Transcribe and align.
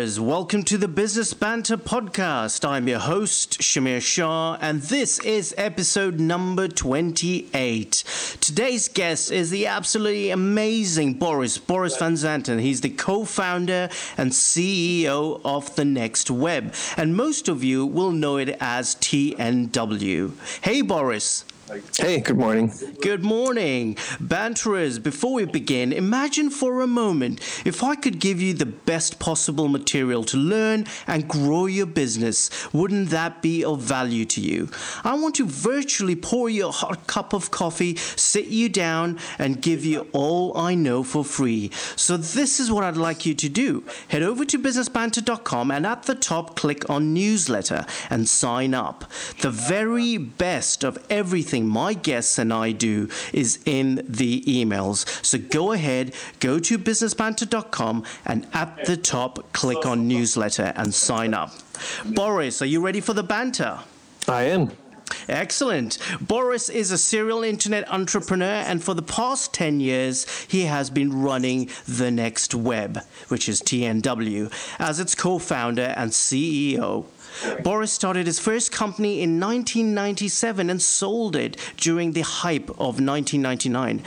Banterers, 0.00 0.18
welcome 0.18 0.62
to 0.62 0.78
the 0.78 0.88
Business 0.88 1.34
Banter 1.34 1.76
podcast. 1.76 2.66
I'm 2.66 2.88
your 2.88 3.00
host, 3.00 3.60
Shamir 3.60 4.00
Shah, 4.00 4.56
and 4.58 4.80
this 4.80 5.18
is 5.18 5.54
episode 5.58 6.18
number 6.18 6.68
28. 6.68 8.04
Today's 8.40 8.88
guest 8.88 9.30
is 9.30 9.50
the 9.50 9.66
absolutely 9.66 10.30
amazing 10.30 11.14
Boris, 11.14 11.58
Boris 11.58 11.98
Van 11.98 12.14
Zanten. 12.14 12.62
He's 12.62 12.80
the 12.80 12.88
co 12.88 13.26
founder 13.26 13.90
and 14.16 14.30
CEO 14.30 15.42
of 15.44 15.76
The 15.76 15.84
Next 15.84 16.30
Web, 16.30 16.74
and 16.96 17.14
most 17.14 17.46
of 17.46 17.62
you 17.62 17.84
will 17.84 18.12
know 18.12 18.38
it 18.38 18.56
as 18.58 18.94
TNW. 18.94 20.32
Hey, 20.62 20.80
Boris. 20.80 21.44
Hey, 21.96 22.18
good 22.20 22.36
morning. 22.36 22.72
Good 23.00 23.22
morning. 23.22 23.96
Banterers, 24.18 24.98
before 24.98 25.34
we 25.34 25.44
begin, 25.44 25.92
imagine 25.92 26.50
for 26.50 26.80
a 26.80 26.86
moment 26.88 27.40
if 27.64 27.84
I 27.84 27.94
could 27.94 28.18
give 28.18 28.40
you 28.40 28.54
the 28.54 28.66
best 28.66 29.20
possible 29.20 29.68
material 29.68 30.24
to 30.24 30.36
learn 30.36 30.86
and 31.06 31.28
grow 31.28 31.66
your 31.66 31.86
business. 31.86 32.50
Wouldn't 32.72 33.10
that 33.10 33.40
be 33.40 33.64
of 33.64 33.80
value 33.82 34.24
to 34.24 34.40
you? 34.40 34.68
I 35.04 35.14
want 35.14 35.36
to 35.36 35.46
virtually 35.46 36.16
pour 36.16 36.50
you 36.50 36.68
a 36.68 36.72
hot 36.72 37.06
cup 37.06 37.32
of 37.32 37.52
coffee, 37.52 37.94
sit 37.96 38.46
you 38.46 38.68
down, 38.68 39.20
and 39.38 39.62
give 39.62 39.84
you 39.84 40.08
all 40.12 40.56
I 40.58 40.74
know 40.74 41.04
for 41.04 41.24
free. 41.24 41.70
So, 41.94 42.16
this 42.16 42.58
is 42.58 42.72
what 42.72 42.82
I'd 42.82 42.96
like 42.96 43.24
you 43.24 43.34
to 43.34 43.48
do 43.48 43.84
head 44.08 44.22
over 44.22 44.44
to 44.44 44.58
businessbanter.com 44.58 45.70
and 45.70 45.86
at 45.86 46.04
the 46.04 46.16
top, 46.16 46.56
click 46.56 46.88
on 46.90 47.14
newsletter 47.14 47.86
and 48.08 48.28
sign 48.28 48.74
up. 48.74 49.04
The 49.40 49.50
very 49.50 50.16
best 50.16 50.82
of 50.82 50.98
everything 51.08 51.59
my 51.66 51.94
guests 51.94 52.38
and 52.38 52.52
I 52.52 52.72
do 52.72 53.08
is 53.32 53.60
in 53.64 54.04
the 54.08 54.42
emails. 54.42 55.06
So 55.24 55.38
go 55.38 55.72
ahead, 55.72 56.14
go 56.40 56.58
to 56.58 56.78
businessbanter.com, 56.78 58.04
and 58.24 58.46
at 58.52 58.84
the 58.84 58.96
top, 58.96 59.52
click 59.52 59.86
on 59.86 60.08
newsletter 60.08 60.72
and 60.76 60.92
sign 60.92 61.34
up. 61.34 61.52
Boris, 62.04 62.62
are 62.62 62.66
you 62.66 62.80
ready 62.80 63.00
for 63.00 63.14
the 63.14 63.22
banter? 63.22 63.80
I 64.28 64.42
am. 64.44 64.70
Excellent. 65.28 65.98
Boris 66.20 66.68
is 66.68 66.90
a 66.90 66.98
serial 66.98 67.42
internet 67.42 67.90
entrepreneur, 67.90 68.46
and 68.46 68.82
for 68.82 68.94
the 68.94 69.02
past 69.02 69.52
10 69.54 69.80
years, 69.80 70.26
he 70.48 70.62
has 70.62 70.90
been 70.90 71.22
running 71.22 71.70
The 71.86 72.10
Next 72.10 72.54
Web, 72.54 73.00
which 73.28 73.48
is 73.48 73.60
TNW, 73.60 74.52
as 74.78 75.00
its 75.00 75.14
co 75.14 75.38
founder 75.38 75.94
and 75.96 76.10
CEO. 76.10 77.06
Boris 77.62 77.92
started 77.92 78.26
his 78.26 78.38
first 78.38 78.72
company 78.72 79.20
in 79.20 79.40
1997 79.40 80.70
and 80.70 80.80
sold 80.80 81.36
it 81.36 81.56
during 81.76 82.12
the 82.12 82.22
hype 82.22 82.70
of 82.70 83.00
1999. 83.00 84.02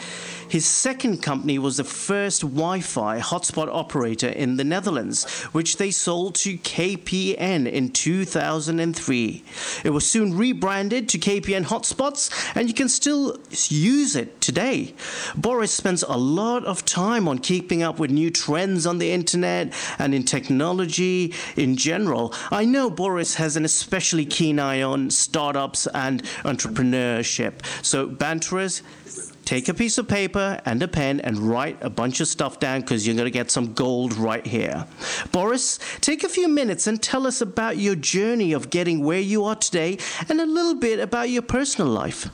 His 0.54 0.68
second 0.68 1.24
company 1.24 1.58
was 1.58 1.78
the 1.78 1.84
first 1.84 2.42
Wi 2.42 2.80
Fi 2.82 3.20
hotspot 3.20 3.70
operator 3.74 4.30
in 4.30 4.58
the 4.58 4.64
Netherlands, 4.64 5.24
which 5.46 5.78
they 5.78 5.90
sold 5.90 6.36
to 6.36 6.60
KPN 6.60 7.68
in 7.68 7.90
2003. 7.90 9.44
It 9.84 9.90
was 9.90 10.06
soon 10.06 10.38
rebranded 10.38 11.10
to 11.10 11.18
KPN 11.18 11.64
Hotspots, 11.64 12.30
and 12.56 12.68
you 12.68 12.76
can 12.76 12.88
still 12.88 13.40
use 13.68 14.16
it 14.16 14.42
today. 14.42 14.94
Boris 15.36 15.72
spends 15.72 16.04
a 16.04 16.18
lot 16.18 16.64
of 16.66 16.86
time 16.86 17.28
on 17.28 17.40
keeping 17.40 17.82
up 17.82 17.98
with 17.98 18.12
new 18.12 18.30
trends 18.30 18.86
on 18.86 19.00
the 19.00 19.12
internet 19.12 19.74
and 19.98 20.14
in 20.14 20.22
technology 20.24 21.34
in 21.58 21.78
general. 21.78 22.32
I 22.52 22.64
know 22.66 22.92
Boris 22.92 23.34
has 23.36 23.58
an 23.58 23.66
especially 23.66 24.28
keen 24.28 24.60
eye 24.60 24.84
on 24.84 25.10
startups 25.10 25.88
and 25.88 26.22
entrepreneurship. 26.44 27.66
So, 27.84 28.06
banterers, 28.06 28.84
take 29.46 29.70
a 29.70 29.74
piece 29.74 29.98
of 29.98 30.08
paper 30.08 30.60
and 30.66 30.82
a 30.82 30.88
pen 30.88 31.20
and 31.22 31.38
write 31.38 31.78
a 31.82 31.90
bunch 31.90 32.20
of 32.20 32.28
stuff 32.28 32.60
down 32.60 32.82
because 32.82 33.06
you're 33.06 33.16
going 33.16 33.26
to 33.26 33.32
get 33.32 33.52
some 33.52 33.74
gold 33.74 34.14
right 34.16 34.46
here. 34.46 34.86
Boris, 35.32 35.80
take 36.02 36.24
a 36.24 36.30
few 36.30 36.48
minutes 36.48 36.88
and 36.88 37.02
tell 37.02 37.28
us 37.28 37.42
about 37.42 37.78
your 37.78 37.96
journey 37.96 38.54
of 38.54 38.70
getting 38.70 39.04
where 39.04 39.20
you 39.20 39.44
are 39.44 39.56
today 39.56 39.98
and 40.30 40.40
a 40.40 40.46
little 40.46 40.76
bit 40.76 41.00
about 41.00 41.30
your 41.30 41.42
personal 41.42 41.92
life. 41.92 42.30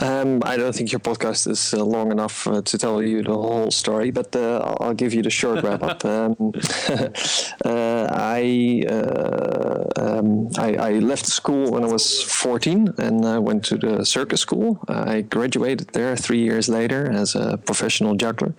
Um, 0.00 0.42
I 0.44 0.56
don't 0.56 0.74
think 0.74 0.90
your 0.90 1.00
podcast 1.00 1.46
is 1.48 1.74
uh, 1.74 1.84
long 1.84 2.10
enough 2.12 2.46
uh, 2.46 2.62
to 2.62 2.78
tell 2.78 3.02
you 3.02 3.22
the 3.22 3.34
whole 3.34 3.70
story, 3.70 4.10
but 4.10 4.34
uh, 4.34 4.76
I'll 4.80 4.94
give 4.94 5.12
you 5.12 5.22
the 5.22 5.30
short 5.30 5.62
wrap 5.62 5.82
up. 5.82 6.02
Um, 6.12 6.36
uh, 7.64 8.06
I, 8.10 8.84
uh, 8.88 9.84
um, 9.96 10.50
I, 10.58 10.74
I 10.74 10.92
left 10.98 11.26
school 11.26 11.70
when 11.70 11.84
I 11.84 11.86
was 11.86 12.22
14 12.22 12.94
and 12.98 13.24
uh, 13.24 13.40
went 13.40 13.64
to 13.66 13.78
the 13.78 14.04
circus 14.04 14.40
school. 14.40 14.78
I 14.88 15.22
graduated 15.22 15.88
there 15.88 16.16
three 16.16 16.42
years 16.42 16.68
later 16.68 17.10
as 17.10 17.34
a 17.34 17.56
professional 17.56 18.14
juggler. 18.14 18.54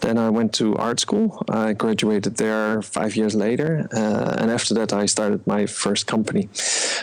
Then 0.00 0.18
I 0.18 0.30
went 0.30 0.52
to 0.54 0.76
art 0.76 0.98
school. 0.98 1.44
I 1.48 1.72
graduated 1.72 2.36
there 2.36 2.82
five 2.82 3.14
years 3.16 3.34
later, 3.34 3.88
and 3.92 4.50
after 4.50 4.74
that 4.74 4.92
I 4.92 5.06
started 5.06 5.46
my 5.46 5.66
first 5.66 6.06
company. 6.06 6.48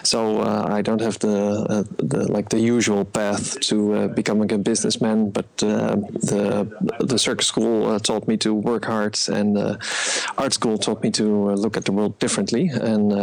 So 0.03 0.41
I 0.41 0.81
don't 0.81 1.01
have 1.01 1.19
the, 1.19 1.87
the 1.97 2.31
like 2.31 2.49
the 2.49 2.59
usual 2.59 3.05
path 3.05 3.64
to 3.69 3.93
uh, 3.93 4.07
becoming 4.07 4.51
a 4.51 4.57
businessman, 4.57 5.29
but 5.29 5.45
uh, 5.63 5.95
the 6.31 6.67
the 6.99 7.17
circus 7.17 7.47
school 7.47 7.87
uh, 7.87 7.99
taught 7.99 8.27
me 8.27 8.37
to 8.37 8.53
work 8.53 8.85
hard, 8.85 9.17
and 9.31 9.55
the 9.55 9.77
art 10.37 10.53
school 10.53 10.77
taught 10.77 11.01
me 11.03 11.11
to 11.11 11.51
look 11.55 11.77
at 11.77 11.85
the 11.85 11.91
world 11.91 12.17
differently. 12.19 12.69
And 12.69 13.13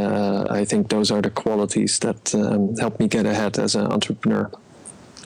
I 0.61 0.65
think 0.65 0.89
those 0.89 1.11
are 1.11 1.23
the 1.23 1.31
qualities 1.31 1.99
that 2.01 2.35
um, 2.35 2.77
help 2.77 2.99
me 3.01 3.09
get 3.09 3.27
ahead 3.27 3.59
as 3.59 3.75
an 3.75 3.87
entrepreneur. 3.87 4.51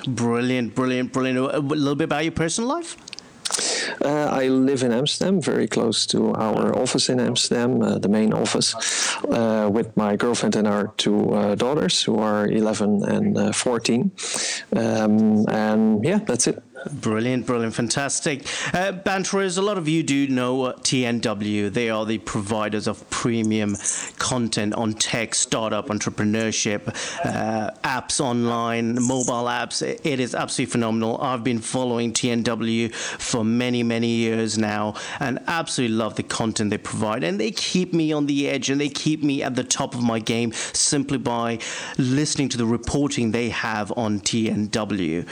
Brilliant, 0.07 0.75
brilliant, 0.75 1.13
brilliant. 1.13 1.39
A 1.39 1.59
little 1.59 1.97
bit 1.97 2.05
about 2.05 2.23
your 2.23 2.33
personal 2.33 2.71
life. 2.71 2.97
Uh, 4.05 4.29
I 4.31 4.49
live 4.49 4.83
in 4.83 4.93
Amsterdam, 4.93 5.41
very 5.41 5.67
close 5.67 6.07
to 6.07 6.35
our 6.35 6.77
office 6.77 7.09
in 7.09 7.21
Amsterdam, 7.21 7.83
uh, 7.83 7.99
the 7.99 8.09
main 8.09 8.33
office, 8.33 8.75
uh, 9.25 9.69
with 9.73 9.97
my 9.97 10.17
girlfriend 10.17 10.57
and 10.57 10.67
our 10.67 10.89
two 10.97 11.33
uh, 11.35 11.55
daughters, 11.55 12.03
who 12.03 12.19
are 12.19 12.47
11 12.47 13.05
and 13.05 13.39
uh, 13.39 13.53
14. 13.53 14.11
Um, 14.75 15.49
and 15.49 16.05
yeah, 16.05 16.19
that's 16.19 16.47
it. 16.47 16.63
Brilliant, 16.93 17.47
brilliant, 17.47 17.75
fantastic. 17.75 18.47
Uh, 18.73 18.93
Banterers, 18.93 19.59
a 19.59 19.63
lot 19.63 19.77
of 19.77 19.89
you 19.89 20.05
do 20.05 20.29
know 20.29 20.73
TNW. 20.73 21.73
They 21.73 21.91
are 21.91 22.07
the 22.07 22.19
providers 22.19 22.87
of 22.87 23.09
premium 23.11 23.77
content 24.19 24.75
on 24.75 24.93
tech, 24.95 25.35
startup, 25.35 25.89
entrepreneurship, 25.89 26.89
uh, 27.25 27.73
apps 27.83 28.21
online, 28.21 28.95
mobile 29.03 29.47
apps. 29.47 29.83
It 29.83 30.21
is 30.21 30.35
absolutely 30.35 30.71
phenomenal. 30.71 31.21
I've 31.21 31.43
been 31.43 31.59
following 31.59 32.13
TNW 32.13 32.95
for 32.95 33.45
many, 33.45 33.83
many 33.83 34.09
years 34.09 34.57
now 34.57 34.95
and 35.19 35.41
absolutely 35.49 35.97
love 35.97 36.15
the 36.15 36.23
content 36.23 36.71
they 36.71 36.79
provide. 36.79 37.25
And 37.25 37.41
they 37.41 37.51
keep 37.51 37.95
me 37.95 38.13
on 38.13 38.27
the 38.27 38.49
edge 38.49 38.71
and 38.71 38.81
they 38.81 38.91
keep 38.91 39.25
me 39.25 39.43
at 39.43 39.57
the 39.57 39.65
top 39.65 39.95
of 39.95 40.03
my 40.03 40.21
game 40.21 40.53
simply 40.53 41.19
by 41.19 41.59
listening 41.99 42.49
to 42.51 42.59
the 42.59 42.67
reporting 42.67 43.33
they 43.33 43.49
have 43.49 43.93
on 43.97 44.21
TNW. 44.21 45.27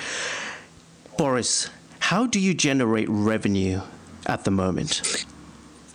Boris, 1.17 1.71
how 2.01 2.27
do 2.27 2.41
you 2.41 2.55
generate 2.55 3.09
revenue 3.09 3.81
at 4.27 4.45
the 4.45 4.51
moment? 4.51 5.25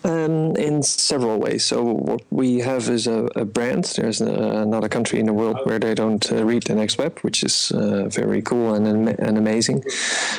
Um, 0.05 0.55
in 0.55 0.81
several 0.81 1.39
ways. 1.39 1.65
So 1.65 1.83
what 1.83 2.21
we 2.29 2.59
have 2.59 2.87
is 2.87 3.05
a, 3.05 3.27
a 3.35 3.43
brand. 3.43 3.83
There's 3.97 4.21
a, 4.21 4.31
another 4.31 4.87
country 4.87 5.19
in 5.19 5.25
the 5.25 5.33
world 5.33 5.59
where 5.65 5.77
they 5.77 5.93
don't 5.93 6.31
uh, 6.31 6.45
read 6.45 6.63
the 6.63 6.75
next 6.75 6.97
web, 6.97 7.19
which 7.19 7.43
is 7.43 7.73
uh, 7.73 8.07
very 8.07 8.41
cool 8.41 8.75
and, 8.75 8.87
and 9.09 9.37
amazing. 9.37 9.83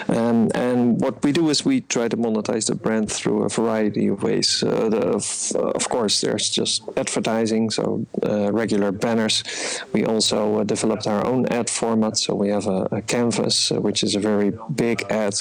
Um, 0.09 0.51
and 0.55 0.99
what 0.99 1.23
we 1.23 1.33
do 1.33 1.51
is 1.51 1.63
we 1.63 1.83
try 1.83 2.09
to 2.09 2.17
monetize 2.17 2.69
the 2.69 2.75
brand 2.75 3.13
through 3.13 3.43
a 3.45 3.51
variety 3.51 4.07
of 4.07 4.23
ways. 4.23 4.63
Uh, 4.63 4.89
the, 4.89 5.01
of, 5.01 5.53
of, 5.77 5.91
course, 5.91 6.23
there's 6.23 6.49
just 6.49 6.83
advertising, 6.97 7.69
so 7.69 8.07
uh, 8.23 8.51
regular 8.53 8.93
banners. 8.93 9.45
We 9.93 10.07
also 10.07 10.61
uh, 10.61 10.65
developed 10.65 11.07
our 11.07 11.27
own 11.27 11.45
ad 11.47 11.69
format. 11.69 12.17
So 12.17 12.35
we 12.35 12.49
have 12.49 12.67
a, 12.67 12.89
a 12.93 13.03
canvas, 13.03 13.71
uh, 13.71 13.81
which 13.81 14.03
is 14.03 14.15
a 14.15 14.21
very 14.21 14.53
big 14.75 15.03
ad 15.11 15.35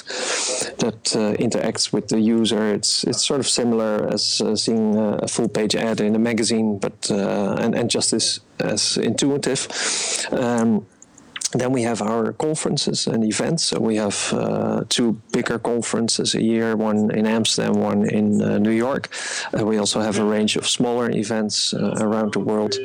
that 0.84 1.04
interacts 1.40 1.94
with 1.94 2.10
the 2.10 2.20
user. 2.20 2.74
It's 2.74 3.06
it's 3.06 3.26
sort 3.26 3.40
of 3.40 3.48
similar 3.48 4.09
as 4.14 4.42
uh, 4.42 4.56
seeing 4.56 4.98
a 4.98 5.28
full 5.28 5.48
page 5.48 5.76
ad 5.76 6.02
in 6.02 6.16
a 6.16 6.20
magazine, 6.20 6.78
but 6.80 7.10
uh, 7.12 7.56
and, 7.60 7.76
and 7.76 7.90
just 7.90 8.14
as, 8.14 8.40
as 8.60 8.98
intuitive. 8.98 9.68
Um, 10.32 10.86
then 11.52 11.72
we 11.72 11.82
have 11.82 12.02
our 12.02 12.34
conferences 12.34 13.08
and 13.08 13.24
events. 13.24 13.64
So 13.64 13.80
we 13.80 13.96
have 13.96 14.32
uh, 14.34 14.84
two 14.88 15.14
bigger 15.32 15.58
conferences 15.58 16.36
a 16.36 16.44
year, 16.44 16.76
one 16.76 17.10
in 17.12 17.26
Amsterdam, 17.26 17.74
one 17.74 18.08
in 18.08 18.42
uh, 18.42 18.60
New 18.60 18.72
York. 18.72 19.10
Uh, 19.58 19.66
we 19.66 19.78
also 19.78 20.00
have 20.00 20.20
a 20.20 20.24
range 20.24 20.58
of 20.58 20.68
smaller 20.68 21.10
events 21.10 21.74
uh, 21.74 21.96
around 22.00 22.34
the 22.34 22.40
world. 22.40 22.76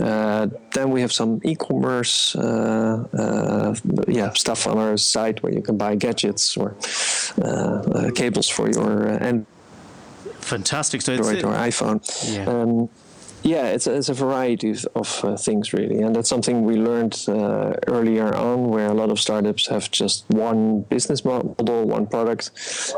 Uh, 0.00 0.46
then 0.72 0.90
we 0.90 1.02
have 1.02 1.12
some 1.12 1.40
e-commerce, 1.44 2.34
uh, 2.36 3.74
yeah, 4.06 4.32
stuff 4.32 4.66
on 4.66 4.78
our 4.78 4.96
site 4.96 5.42
where 5.42 5.52
you 5.52 5.60
can 5.60 5.76
buy 5.76 5.94
gadgets 5.94 6.56
or 6.56 6.76
cables 8.14 8.48
for 8.48 8.70
your 8.70 9.08
Android 9.22 9.46
Fantastic. 10.48 11.02
So 11.02 11.12
Android 11.12 11.44
or 11.44 11.52
iPhone. 11.52 12.00
Yeah. 12.34 12.46
Um, 12.46 12.88
yeah, 13.42 13.66
it's 13.68 13.86
a, 13.86 13.94
it's 13.94 14.08
a 14.08 14.14
variety 14.14 14.74
of 14.94 15.24
uh, 15.24 15.36
things 15.36 15.72
really, 15.72 16.00
and 16.00 16.14
that's 16.14 16.28
something 16.28 16.64
we 16.64 16.76
learned 16.76 17.24
uh, 17.28 17.74
earlier 17.86 18.34
on, 18.34 18.68
where 18.68 18.88
a 18.88 18.94
lot 18.94 19.10
of 19.10 19.20
startups 19.20 19.68
have 19.68 19.90
just 19.90 20.24
one 20.28 20.82
business 20.82 21.24
model, 21.24 21.84
one 21.86 22.06
product. 22.06 22.50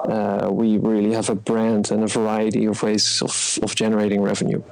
Uh, 0.08 0.48
we 0.50 0.78
really 0.78 1.12
have 1.12 1.28
a 1.28 1.34
brand 1.34 1.90
and 1.90 2.02
a 2.02 2.06
variety 2.06 2.64
of 2.64 2.82
ways 2.82 3.20
of, 3.20 3.58
of 3.62 3.74
generating 3.74 4.22
revenue. 4.22 4.62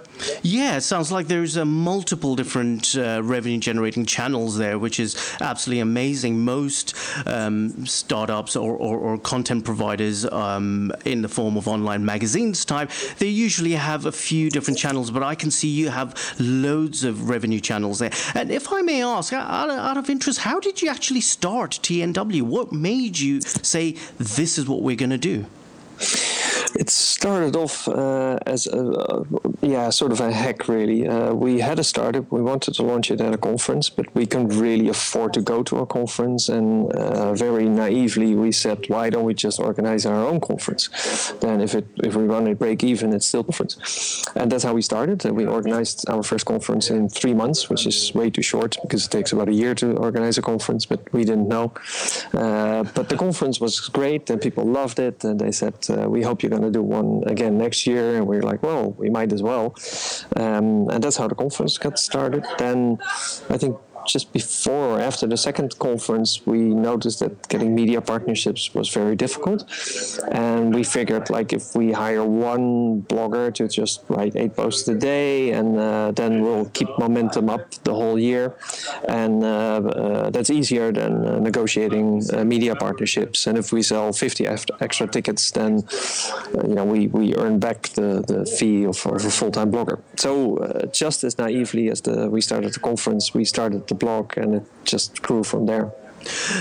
Yeah, 0.42 0.76
it 0.76 0.82
sounds 0.82 1.12
like 1.12 1.28
there's 1.28 1.56
uh, 1.56 1.64
multiple 1.64 2.36
different 2.36 2.96
uh, 2.96 3.22
revenue 3.22 3.58
generating 3.58 4.06
channels 4.06 4.56
there, 4.56 4.78
which 4.78 5.00
is 5.00 5.16
absolutely 5.40 5.80
amazing. 5.80 6.40
Most 6.40 6.94
um, 7.26 7.86
startups 7.86 8.56
or, 8.56 8.76
or, 8.76 8.98
or, 8.98 9.18
content 9.18 9.64
providers 9.64 10.24
um, 10.26 10.92
in 11.04 11.22
the 11.22 11.28
form 11.28 11.56
of 11.56 11.68
online 11.68 12.04
magazines 12.04 12.64
type, 12.64 12.90
they 13.18 13.26
usually 13.26 13.72
have 13.72 14.06
a 14.06 14.12
few 14.12 14.50
different 14.50 14.78
channels, 14.78 15.10
but 15.10 15.22
I 15.22 15.34
can 15.34 15.50
see 15.50 15.68
you 15.68 15.88
have 15.88 16.16
loads 16.38 17.04
of 17.04 17.28
revenue 17.28 17.60
channels 17.60 17.98
there. 17.98 18.12
And 18.34 18.50
if 18.50 18.72
I 18.72 18.80
may 18.82 19.02
ask, 19.02 19.32
out 19.32 19.70
out 19.70 19.96
of 19.96 20.08
interest, 20.08 20.40
how 20.40 20.60
did 20.60 20.82
you 20.82 20.88
actually 20.88 21.20
start 21.20 21.72
TNW? 21.82 22.42
What 22.42 22.72
made 22.72 23.18
you 23.18 23.40
say, 23.40 23.96
this 24.18 24.58
is 24.58 24.68
what 24.68 24.82
we're 24.82 24.96
going 24.96 25.10
to 25.10 25.18
do? 25.18 25.46
It 26.74 26.90
started 26.90 27.56
off 27.56 27.88
uh, 27.88 28.38
as 28.46 28.66
a, 28.66 28.78
uh, 28.78 29.24
yeah, 29.62 29.90
sort 29.90 30.12
of 30.12 30.20
a 30.20 30.30
hack, 30.32 30.68
really. 30.68 31.06
Uh, 31.06 31.32
we 31.32 31.60
had 31.60 31.78
a 31.78 31.84
startup. 31.84 32.30
We 32.30 32.42
wanted 32.42 32.74
to 32.74 32.82
launch 32.82 33.10
it 33.10 33.20
at 33.20 33.32
a 33.32 33.38
conference, 33.38 33.88
but 33.88 34.14
we 34.14 34.26
couldn't 34.26 34.58
really 34.58 34.88
afford 34.88 35.32
to 35.34 35.40
go 35.40 35.62
to 35.62 35.78
a 35.78 35.86
conference. 35.86 36.48
And 36.48 36.92
uh, 36.92 37.34
very 37.34 37.68
naively, 37.68 38.34
we 38.34 38.52
said, 38.52 38.88
why 38.88 39.10
don't 39.10 39.24
we 39.24 39.34
just 39.34 39.60
organize 39.60 40.04
our 40.06 40.26
own 40.26 40.40
conference? 40.40 40.88
Then, 41.40 41.60
if 41.60 41.74
it 41.74 41.86
if 42.04 42.14
we 42.14 42.24
run 42.24 42.46
it 42.46 42.58
break 42.58 42.84
even, 42.84 43.12
it's 43.12 43.26
still 43.26 43.44
conference. 43.44 44.24
And 44.34 44.50
that's 44.50 44.64
how 44.64 44.74
we 44.74 44.82
started. 44.82 45.24
we 45.24 45.46
organized 45.46 46.08
our 46.08 46.22
first 46.22 46.46
conference 46.46 46.90
in 46.90 47.08
three 47.08 47.34
months, 47.34 47.70
which 47.70 47.86
is 47.86 48.14
way 48.14 48.30
too 48.30 48.42
short 48.42 48.76
because 48.82 49.06
it 49.06 49.10
takes 49.10 49.32
about 49.32 49.48
a 49.48 49.54
year 49.54 49.74
to 49.76 49.96
organize 49.96 50.38
a 50.38 50.42
conference. 50.42 50.86
But 50.86 51.00
we 51.12 51.24
didn't 51.24 51.48
know. 51.48 51.72
Uh, 52.34 52.84
but 52.94 53.08
the 53.08 53.16
conference 53.16 53.60
was 53.60 53.80
great, 53.80 54.28
and 54.30 54.40
people 54.40 54.64
loved 54.64 54.98
it. 54.98 55.24
And 55.24 55.40
they 55.40 55.52
said, 55.52 55.74
we 56.06 56.22
hope 56.22 56.42
you're 56.42 56.57
going 56.58 56.72
to 56.72 56.78
do 56.78 56.82
one 56.82 57.22
again 57.26 57.56
next 57.58 57.86
year. 57.86 58.16
And 58.16 58.26
we 58.26 58.36
are 58.38 58.42
like, 58.42 58.62
well, 58.62 58.92
we 58.92 59.10
might 59.10 59.32
as 59.32 59.42
well. 59.42 59.74
Um, 60.36 60.88
and 60.90 61.02
that's 61.02 61.16
how 61.16 61.28
the 61.28 61.34
conference 61.34 61.78
got 61.78 61.98
started. 61.98 62.44
Then 62.58 62.98
I 63.48 63.58
think 63.58 63.76
just 64.08 64.32
before 64.32 64.98
or 64.98 65.00
after 65.00 65.26
the 65.26 65.36
second 65.36 65.78
conference, 65.78 66.46
we 66.46 66.58
noticed 66.58 67.20
that 67.20 67.48
getting 67.48 67.74
media 67.74 68.00
partnerships 68.00 68.74
was 68.74 68.88
very 68.88 69.14
difficult. 69.14 69.60
And 70.32 70.74
we 70.74 70.82
figured, 70.82 71.30
like, 71.30 71.52
if 71.52 71.76
we 71.76 71.92
hire 71.92 72.24
one 72.24 73.02
blogger 73.02 73.52
to 73.54 73.68
just 73.68 74.04
write 74.08 74.34
eight 74.34 74.56
posts 74.56 74.88
a 74.88 74.94
day, 74.94 75.50
and 75.52 75.78
uh, 75.78 76.12
then 76.12 76.42
we'll 76.42 76.70
keep 76.70 76.88
momentum 76.98 77.50
up 77.50 77.70
the 77.84 77.94
whole 77.94 78.18
year. 78.18 78.56
And 79.08 79.44
uh, 79.44 79.48
uh, 79.48 80.30
that's 80.30 80.50
easier 80.50 80.90
than 80.90 81.26
uh, 81.26 81.38
negotiating 81.38 82.22
uh, 82.32 82.44
media 82.44 82.74
partnerships. 82.74 83.46
And 83.46 83.58
if 83.58 83.72
we 83.72 83.82
sell 83.82 84.12
50 84.12 84.46
extra 84.46 85.06
tickets, 85.06 85.50
then, 85.50 85.84
you 86.66 86.74
know, 86.74 86.84
we, 86.84 87.08
we 87.08 87.34
earn 87.36 87.58
back 87.58 87.88
the, 87.90 88.24
the 88.26 88.46
fee 88.46 88.84
of, 88.84 89.04
of 89.06 89.24
a 89.24 89.30
full 89.30 89.50
time 89.50 89.70
blogger. 89.70 90.00
So, 90.16 90.88
just 90.92 91.24
as 91.24 91.36
naively 91.36 91.90
as 91.90 92.00
the, 92.00 92.30
we 92.30 92.40
started 92.40 92.72
the 92.72 92.80
conference, 92.80 93.34
we 93.34 93.44
started 93.44 93.86
the 93.86 93.97
blog, 93.98 94.36
and 94.36 94.54
it 94.56 94.62
just 94.84 95.22
grew 95.22 95.44
from 95.44 95.66
there. 95.66 95.90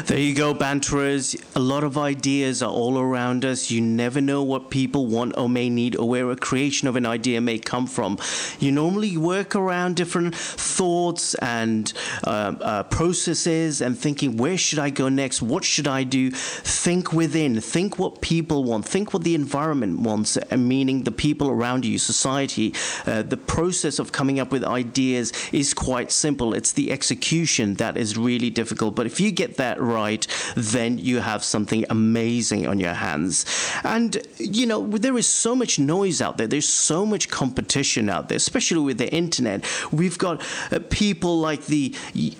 There 0.06 0.19
you 0.19 0.36
go, 0.36 0.54
banterers. 0.54 1.36
A 1.56 1.59
lot 1.59 1.83
of 1.83 1.98
ideas 1.98 2.62
are 2.62 2.69
all 2.69 3.00
around 3.00 3.44
us. 3.44 3.71
You 3.71 3.81
never 3.81 4.21
know 4.21 4.44
what 4.44 4.69
people 4.69 5.07
want 5.07 5.38
or 5.38 5.50
may 5.50 5.69
need 5.69 5.95
or 5.95 6.07
where 6.07 6.30
a 6.31 6.36
creation 6.36 6.88
of 6.88 6.95
an 6.95 7.06
idea 7.06 7.42
may 7.42 7.57
come 7.57 7.88
from. 7.88 8.18
You 8.59 8.71
normally 8.71 9.18
work 9.18 9.56
around 9.56 9.95
different 9.95 10.36
thoughts 10.36 11.33
and 11.36 11.92
uh, 12.24 12.56
uh, 12.62 12.83
processes 12.83 13.81
and 13.81 13.98
thinking, 13.98 14.38
where 14.38 14.57
should 14.57 14.80
I 14.80 14.89
go 14.89 15.09
next? 15.09 15.42
What 15.42 15.63
should 15.63 15.88
I 15.88 16.03
do? 16.03 16.31
Think 16.31 17.13
within. 17.13 17.60
Think 17.60 17.98
what 17.98 18.21
people 18.21 18.63
want. 18.63 18.86
Think 18.86 19.13
what 19.13 19.24
the 19.24 19.36
environment 19.36 20.00
wants, 20.00 20.38
uh, 20.38 20.57
meaning 20.57 21.03
the 21.03 21.12
people 21.12 21.50
around 21.50 21.86
you, 21.86 21.98
society. 21.98 22.74
Uh, 23.06 23.21
the 23.21 23.38
process 23.38 24.00
of 24.00 24.12
coming 24.12 24.39
up 24.39 24.51
with 24.51 24.63
ideas 24.63 25.33
is 25.51 25.74
quite 25.74 26.12
simple. 26.12 26.53
It's 26.53 26.71
the 26.74 26.92
execution 26.92 27.75
that 27.75 27.98
is 27.98 28.18
really 28.18 28.50
difficult. 28.50 28.95
But 28.95 29.06
if 29.06 29.19
you 29.19 29.31
get 29.31 29.47
that 29.56 29.82
right, 29.82 30.28
then 30.56 30.98
you 30.98 31.20
have 31.20 31.44
something 31.44 31.86
amazing 31.90 32.68
on 32.68 32.80
your 32.80 32.94
hands. 32.94 33.46
And, 33.84 34.18
you 34.38 34.66
know, 34.66 34.88
there 34.88 35.18
is 35.18 35.28
so 35.28 35.56
much 35.56 35.80
noise 35.80 36.22
out 36.22 36.38
there, 36.38 36.48
there's 36.48 36.70
so 36.70 37.06
much 37.06 37.30
competition 37.30 38.10
out 38.10 38.30
there, 38.30 38.36
especially 38.36 38.82
with 38.82 38.98
the 38.98 39.12
internet. 39.14 39.66
We've 39.92 40.18
got 40.18 40.42
uh, 40.72 40.80
people 40.90 41.40
like 41.40 41.66
the 41.66 41.96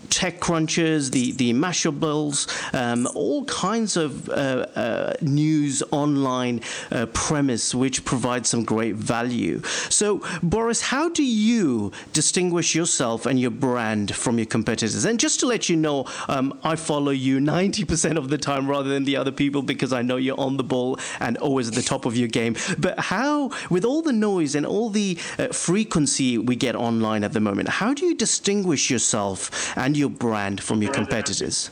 tech 0.10 0.40
crunchers, 0.40 1.12
the, 1.12 1.32
the 1.34 1.54
Mashables, 1.54 2.48
um, 2.74 3.08
all 3.16 3.46
kinds 3.46 3.98
of 3.98 4.30
uh, 4.30 4.66
uh, 4.76 5.14
news 5.22 5.84
online 5.92 6.62
uh, 6.92 7.06
premise 7.08 7.74
which 7.74 8.04
provides 8.04 8.50
some 8.50 8.64
great 8.64 8.96
value. 8.96 9.62
So, 9.90 10.22
Boris, 10.42 10.82
how 10.82 11.10
do 11.10 11.24
you 11.24 11.92
distinguish 12.14 12.76
yourself 12.76 13.26
and 13.26 13.40
your 13.40 13.52
brand 13.52 14.16
from 14.16 14.38
your 14.38 14.46
competitors? 14.46 15.06
And 15.06 15.20
just 15.20 15.40
to 15.42 15.46
let 15.46 15.70
you 15.70 15.76
know, 15.76 16.06
um, 16.28 16.60
I 16.64 16.76
follow 16.76 16.97
follow 16.98 17.12
you 17.12 17.38
90% 17.38 18.18
of 18.18 18.30
the 18.30 18.40
time 18.40 18.68
rather 18.68 18.90
than 18.90 19.04
the 19.04 19.16
other 19.16 19.32
people 19.32 19.62
because 19.62 19.94
I 19.94 20.02
know 20.02 20.16
you're 20.16 20.40
on 20.40 20.58
the 20.58 20.64
ball 20.64 20.98
and 21.20 21.38
always 21.38 21.68
at 21.68 21.76
the 21.76 21.84
top 21.84 22.08
of 22.08 22.18
your 22.18 22.28
game. 22.28 22.56
But 22.80 23.00
how, 23.00 23.52
with 23.70 23.86
all 23.86 24.02
the 24.02 24.12
noise 24.12 24.56
and 24.56 24.66
all 24.66 24.90
the 24.90 25.16
uh, 25.38 25.50
frequency 25.50 26.40
we 26.40 26.56
get 26.56 26.76
online 26.76 27.24
at 27.24 27.34
the 27.34 27.40
moment, 27.40 27.70
how 27.70 27.94
do 27.94 28.08
you 28.08 28.16
distinguish 28.16 28.90
yourself 28.90 29.78
and 29.78 29.96
your 29.96 30.10
brand 30.10 30.60
from 30.60 30.82
your 30.82 30.92
competitors? 30.92 31.70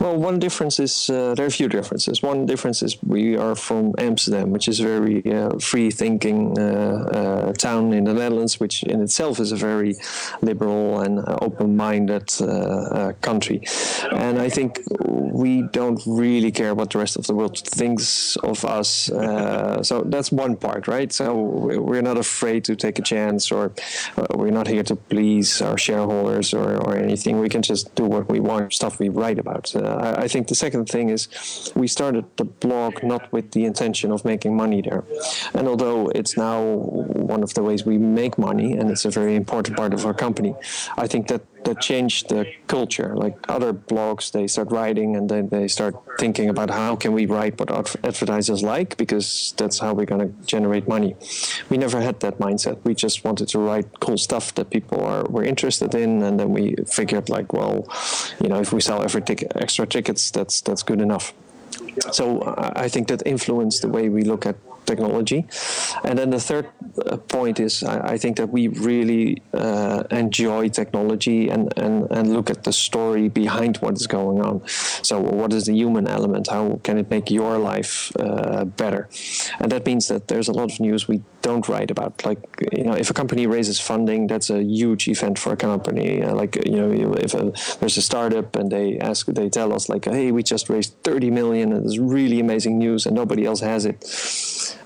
Well, 0.00 0.16
one 0.16 0.38
difference 0.38 0.80
is 0.80 1.10
uh, 1.10 1.34
there 1.34 1.44
are 1.44 1.48
a 1.48 1.50
few 1.50 1.68
differences. 1.68 2.22
One 2.22 2.46
difference 2.46 2.82
is 2.82 2.96
we 3.02 3.36
are 3.36 3.54
from 3.54 3.92
Amsterdam, 3.98 4.50
which 4.50 4.66
is 4.66 4.80
a 4.80 4.84
very 4.84 5.20
uh, 5.30 5.58
free-thinking 5.58 6.58
uh, 6.58 6.62
uh 6.62 7.52
town 7.52 7.92
in 7.92 8.04
the 8.04 8.14
Netherlands, 8.14 8.58
which 8.58 8.82
in 8.84 9.02
itself 9.02 9.38
is 9.38 9.52
a 9.52 9.56
very 9.56 9.96
liberal 10.40 11.00
and 11.00 11.18
open-minded 11.42 12.32
uh, 12.40 12.46
uh, 12.46 13.12
country. 13.20 13.60
And 14.10 14.40
I 14.40 14.48
think 14.48 14.80
we 15.44 15.62
don't 15.78 16.00
really 16.06 16.50
care 16.50 16.74
what 16.74 16.88
the 16.90 16.98
rest 16.98 17.16
of 17.16 17.26
the 17.26 17.34
world 17.34 17.58
thinks 17.58 18.36
of 18.36 18.64
us. 18.64 19.10
so 19.88 20.02
that's 20.06 20.32
one 20.32 20.56
part, 20.56 20.88
right? 20.88 21.12
So 21.12 21.34
we're 21.88 22.06
not 22.10 22.16
afraid 22.16 22.64
to 22.64 22.74
take 22.74 22.98
a 22.98 23.02
chance, 23.02 23.52
or 23.52 23.72
we're 24.34 24.56
not 24.60 24.66
here 24.66 24.84
to 24.84 24.96
please 24.96 25.60
our 25.60 25.76
shareholders 25.76 26.54
or, 26.54 26.76
or 26.84 26.96
anything. 26.96 27.38
We 27.38 27.50
can 27.50 27.60
just 27.60 27.94
do 27.94 28.04
what 28.04 28.30
we 28.30 28.40
want, 28.40 28.72
stuff 28.72 28.98
we 28.98 29.09
write 29.10 29.38
about. 29.38 29.74
Uh, 29.74 29.80
I, 29.80 30.22
I, 30.22 30.28
think 30.28 30.48
the 30.48 30.54
second 30.54 30.86
thing 30.86 31.10
is 31.10 31.28
we 31.74 31.86
started 31.86 32.24
the 32.36 32.44
blog 32.44 33.02
not 33.02 33.32
with 33.32 33.52
the 33.52 33.64
intention 33.64 34.12
of 34.12 34.24
making 34.24 34.56
money 34.56 34.80
there. 34.82 35.04
And 35.54 35.68
although 35.68 36.08
it's 36.14 36.36
now 36.36 36.62
one 36.62 37.42
of 37.42 37.54
the 37.54 37.62
ways 37.62 37.84
we 37.84 37.98
make 37.98 38.38
money 38.38 38.72
and 38.72 38.90
it's 38.90 39.04
a 39.04 39.10
very 39.10 39.34
important 39.36 39.76
part 39.76 39.92
of 39.94 40.06
our 40.06 40.14
company, 40.14 40.54
I 40.96 41.06
think 41.06 41.28
that 41.28 41.42
that 41.64 41.80
changed 41.80 42.28
the 42.28 42.46
culture. 42.66 43.14
Like 43.16 43.36
other 43.48 43.72
blogs, 43.72 44.32
they 44.32 44.46
start 44.46 44.70
writing 44.70 45.16
and 45.16 45.28
then 45.28 45.48
they 45.48 45.68
start 45.68 45.94
thinking 46.18 46.48
about 46.48 46.70
how 46.70 46.96
can 46.96 47.12
we 47.12 47.26
write 47.26 47.58
what 47.58 47.70
advertisers 48.04 48.62
like 48.62 48.96
because 48.96 49.54
that's 49.56 49.78
how 49.78 49.94
we're 49.94 50.06
going 50.06 50.26
to 50.26 50.46
generate 50.46 50.88
money. 50.88 51.16
We 51.68 51.76
never 51.76 52.00
had 52.00 52.20
that 52.20 52.38
mindset. 52.38 52.78
We 52.84 52.94
just 52.94 53.24
wanted 53.24 53.48
to 53.48 53.58
write 53.58 54.00
cool 54.00 54.18
stuff 54.18 54.54
that 54.54 54.70
people 54.70 55.04
are 55.04 55.24
were 55.24 55.44
interested 55.44 55.94
in, 55.94 56.22
and 56.22 56.38
then 56.40 56.50
we 56.50 56.74
figured 56.86 57.28
like, 57.28 57.52
well, 57.52 57.86
you 58.40 58.48
know, 58.48 58.60
if 58.60 58.72
we 58.72 58.80
sell 58.80 59.02
every 59.02 59.22
extra 59.54 59.86
tickets, 59.86 60.30
that's 60.30 60.60
that's 60.60 60.82
good 60.82 61.00
enough. 61.00 61.32
So 62.12 62.54
I 62.56 62.88
think 62.88 63.08
that 63.08 63.22
influenced 63.26 63.82
the 63.82 63.88
way 63.88 64.08
we 64.08 64.22
look 64.22 64.46
at 64.46 64.56
technology. 64.86 65.46
And 66.04 66.18
then 66.18 66.30
the 66.30 66.40
third 66.40 66.66
uh, 67.06 67.16
point 67.16 67.60
is 67.60 67.82
I, 67.82 68.12
I 68.14 68.18
think 68.18 68.36
that 68.36 68.48
we 68.48 68.68
really 68.68 69.42
uh, 69.54 70.04
enjoy 70.10 70.68
technology 70.68 71.48
and, 71.48 71.72
and, 71.76 72.10
and 72.10 72.32
look 72.32 72.50
at 72.50 72.64
the 72.64 72.72
story 72.72 73.28
behind 73.28 73.76
what 73.78 73.94
is 73.94 74.06
going 74.06 74.40
on. 74.40 74.62
So, 75.02 75.20
what 75.20 75.52
is 75.52 75.66
the 75.66 75.74
human 75.74 76.06
element? 76.08 76.48
How 76.48 76.80
can 76.82 76.98
it 76.98 77.10
make 77.10 77.30
your 77.30 77.58
life 77.58 78.12
uh, 78.18 78.64
better? 78.64 79.08
And 79.60 79.70
that 79.72 79.86
means 79.86 80.08
that 80.08 80.28
there's 80.28 80.48
a 80.48 80.52
lot 80.52 80.72
of 80.72 80.80
news 80.80 81.08
we 81.08 81.22
don't 81.42 81.68
write 81.68 81.90
about. 81.90 82.24
Like, 82.24 82.40
you 82.72 82.84
know, 82.84 82.92
if 82.92 83.10
a 83.10 83.14
company 83.14 83.46
raises 83.46 83.80
funding, 83.80 84.26
that's 84.26 84.50
a 84.50 84.62
huge 84.62 85.08
event 85.08 85.38
for 85.38 85.52
a 85.52 85.56
company. 85.56 86.22
Uh, 86.22 86.34
like, 86.34 86.56
you 86.66 86.76
know, 86.76 86.90
if 87.26 87.34
a, 87.34 87.52
there's 87.78 87.96
a 87.96 88.02
startup 88.02 88.56
and 88.56 88.70
they 88.70 88.98
ask, 88.98 89.26
they 89.26 89.48
tell 89.48 89.72
us, 89.72 89.88
like, 89.88 90.04
hey, 90.04 90.32
we 90.32 90.42
just 90.42 90.68
raised 90.68 90.94
30 91.04 91.30
million 91.30 91.72
and 91.72 91.86
it's 91.86 91.98
really 91.98 92.40
amazing 92.40 92.78
news 92.78 93.06
and 93.06 93.14
nobody 93.14 93.44
else 93.46 93.60
has 93.60 93.84
it 93.84 94.04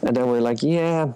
and 0.02 0.16
then 0.16 0.26
we're 0.26 0.40
like, 0.40 0.62
yeah, 0.62 1.12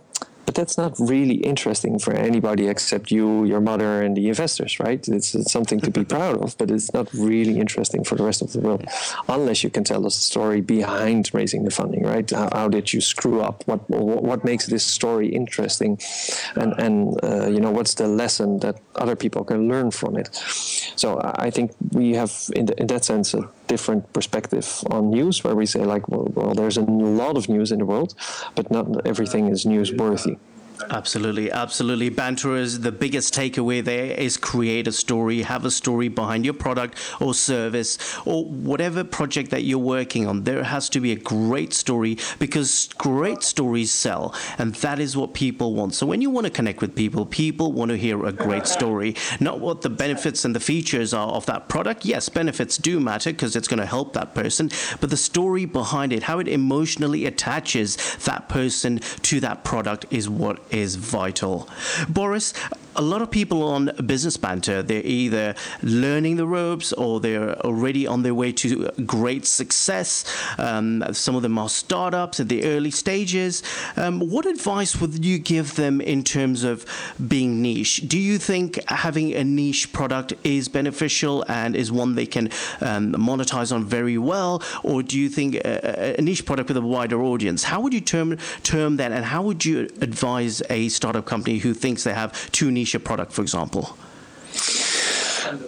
but 0.48 0.54
that's 0.54 0.78
not 0.78 0.98
really 0.98 1.34
interesting 1.34 1.98
for 1.98 2.14
anybody 2.14 2.68
except 2.68 3.10
you, 3.10 3.44
your 3.44 3.60
mother, 3.60 4.00
and 4.00 4.16
the 4.16 4.28
investors, 4.28 4.80
right? 4.80 5.06
It's, 5.06 5.34
it's 5.34 5.52
something 5.52 5.78
to 5.80 5.90
be 5.90 6.04
proud 6.16 6.42
of, 6.42 6.56
but 6.56 6.70
it's 6.70 6.90
not 6.94 7.12
really 7.12 7.60
interesting 7.60 8.02
for 8.02 8.14
the 8.14 8.24
rest 8.24 8.40
of 8.40 8.54
the 8.54 8.60
world, 8.60 8.86
unless 9.28 9.62
you 9.62 9.68
can 9.68 9.84
tell 9.84 10.06
us 10.06 10.16
the 10.16 10.22
story 10.22 10.62
behind 10.62 11.28
raising 11.34 11.64
the 11.64 11.70
funding, 11.70 12.02
right? 12.02 12.30
How, 12.30 12.48
how 12.50 12.68
did 12.68 12.94
you 12.94 13.02
screw 13.02 13.42
up? 13.42 13.62
What 13.66 13.90
what 13.90 14.42
makes 14.42 14.64
this 14.64 14.86
story 14.86 15.28
interesting, 15.28 16.00
and 16.56 16.72
and 16.78 17.22
uh, 17.22 17.48
you 17.48 17.60
know 17.60 17.70
what's 17.70 17.92
the 17.92 18.08
lesson 18.08 18.60
that 18.60 18.80
other 18.94 19.16
people 19.16 19.44
can 19.44 19.68
learn 19.68 19.90
from 19.90 20.16
it? 20.16 20.34
So 20.96 21.20
I 21.22 21.50
think 21.50 21.72
we 21.92 22.14
have, 22.14 22.32
in, 22.56 22.64
the, 22.66 22.80
in 22.80 22.86
that 22.86 23.04
sense, 23.04 23.34
a 23.34 23.42
different 23.68 24.12
perspective 24.12 24.66
on 24.90 25.10
news, 25.10 25.44
where 25.44 25.54
we 25.54 25.66
say 25.66 25.84
like, 25.84 26.08
well, 26.08 26.26
well, 26.34 26.54
there's 26.54 26.76
a 26.76 26.82
lot 26.82 27.36
of 27.36 27.48
news 27.48 27.70
in 27.70 27.78
the 27.78 27.86
world, 27.86 28.14
but 28.56 28.70
not 28.70 29.06
everything 29.06 29.48
is 29.48 29.64
newsworthy. 29.64 30.36
Absolutely, 30.90 31.50
absolutely. 31.50 32.08
Banterers, 32.08 32.80
the 32.80 32.92
biggest 32.92 33.34
takeaway 33.34 33.84
there 33.84 34.12
is 34.12 34.36
create 34.36 34.86
a 34.86 34.92
story, 34.92 35.42
have 35.42 35.64
a 35.64 35.70
story 35.70 36.08
behind 36.08 36.44
your 36.44 36.54
product 36.54 36.98
or 37.20 37.34
service 37.34 37.98
or 38.24 38.44
whatever 38.44 39.04
project 39.04 39.50
that 39.50 39.64
you're 39.64 39.78
working 39.78 40.26
on. 40.26 40.44
There 40.44 40.62
has 40.62 40.88
to 40.90 41.00
be 41.00 41.12
a 41.12 41.16
great 41.16 41.72
story 41.74 42.16
because 42.38 42.88
great 42.96 43.42
stories 43.42 43.90
sell, 43.92 44.34
and 44.56 44.74
that 44.76 44.98
is 44.98 45.16
what 45.16 45.34
people 45.34 45.74
want. 45.74 45.94
So 45.94 46.06
when 46.06 46.22
you 46.22 46.30
want 46.30 46.46
to 46.46 46.50
connect 46.50 46.80
with 46.80 46.94
people, 46.94 47.26
people 47.26 47.72
want 47.72 47.90
to 47.90 47.96
hear 47.96 48.24
a 48.24 48.32
great 48.32 48.66
story, 48.66 49.16
not 49.40 49.60
what 49.60 49.82
the 49.82 49.90
benefits 49.90 50.44
and 50.44 50.54
the 50.54 50.60
features 50.60 51.12
are 51.12 51.28
of 51.28 51.46
that 51.46 51.68
product. 51.68 52.04
Yes, 52.04 52.28
benefits 52.28 52.78
do 52.78 53.00
matter 53.00 53.32
because 53.32 53.56
it's 53.56 53.68
going 53.68 53.80
to 53.80 53.86
help 53.86 54.12
that 54.14 54.34
person, 54.34 54.70
but 55.00 55.10
the 55.10 55.16
story 55.16 55.64
behind 55.64 56.12
it, 56.12 56.24
how 56.24 56.38
it 56.38 56.48
emotionally 56.48 57.26
attaches 57.26 57.96
that 58.24 58.48
person 58.48 58.98
to 59.22 59.40
that 59.40 59.64
product 59.64 60.06
is 60.10 60.28
what 60.28 60.60
is 60.70 60.96
vital. 60.96 61.68
Boris, 62.08 62.52
a 62.98 63.02
lot 63.02 63.22
of 63.22 63.30
people 63.30 63.62
on 63.62 63.92
business 64.04 64.36
banter, 64.36 64.82
they're 64.82 65.06
either 65.06 65.54
learning 65.82 66.34
the 66.36 66.46
ropes 66.46 66.92
or 66.92 67.20
they're 67.20 67.56
already 67.60 68.08
on 68.08 68.24
their 68.24 68.34
way 68.34 68.50
to 68.52 68.90
great 69.06 69.46
success. 69.46 70.24
Um, 70.58 71.04
some 71.12 71.36
of 71.36 71.42
them 71.42 71.58
are 71.58 71.68
startups 71.68 72.40
at 72.40 72.48
the 72.48 72.64
early 72.64 72.90
stages. 72.90 73.62
Um, 73.96 74.18
what 74.18 74.46
advice 74.46 75.00
would 75.00 75.24
you 75.24 75.38
give 75.38 75.76
them 75.76 76.00
in 76.00 76.24
terms 76.24 76.64
of 76.64 76.84
being 77.28 77.62
niche? 77.62 78.02
Do 78.08 78.18
you 78.18 78.36
think 78.36 78.80
having 78.88 79.32
a 79.32 79.44
niche 79.44 79.92
product 79.92 80.34
is 80.42 80.68
beneficial 80.68 81.44
and 81.46 81.76
is 81.76 81.92
one 81.92 82.16
they 82.16 82.26
can 82.26 82.46
um, 82.80 83.12
monetize 83.12 83.72
on 83.72 83.84
very 83.84 84.18
well? 84.18 84.60
Or 84.82 85.04
do 85.04 85.18
you 85.18 85.28
think 85.28 85.54
a, 85.54 86.18
a, 86.18 86.22
niche 86.22 86.44
product 86.44 86.68
with 86.68 86.76
a 86.76 86.82
wider 86.82 87.22
audience? 87.22 87.62
How 87.62 87.80
would 87.80 87.94
you 87.94 88.00
term, 88.00 88.36
term 88.64 88.96
that 88.96 89.12
and 89.12 89.24
how 89.24 89.42
would 89.42 89.64
you 89.64 89.88
advise 90.00 90.62
a 90.68 90.88
startup 90.88 91.26
company 91.26 91.58
who 91.58 91.74
thinks 91.74 92.02
they 92.02 92.12
have 92.12 92.50
two 92.50 92.72
niche 92.72 92.87
a 92.94 93.00
product, 93.00 93.32
for 93.32 93.42
example? 93.42 93.96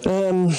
Um, 0.05 0.49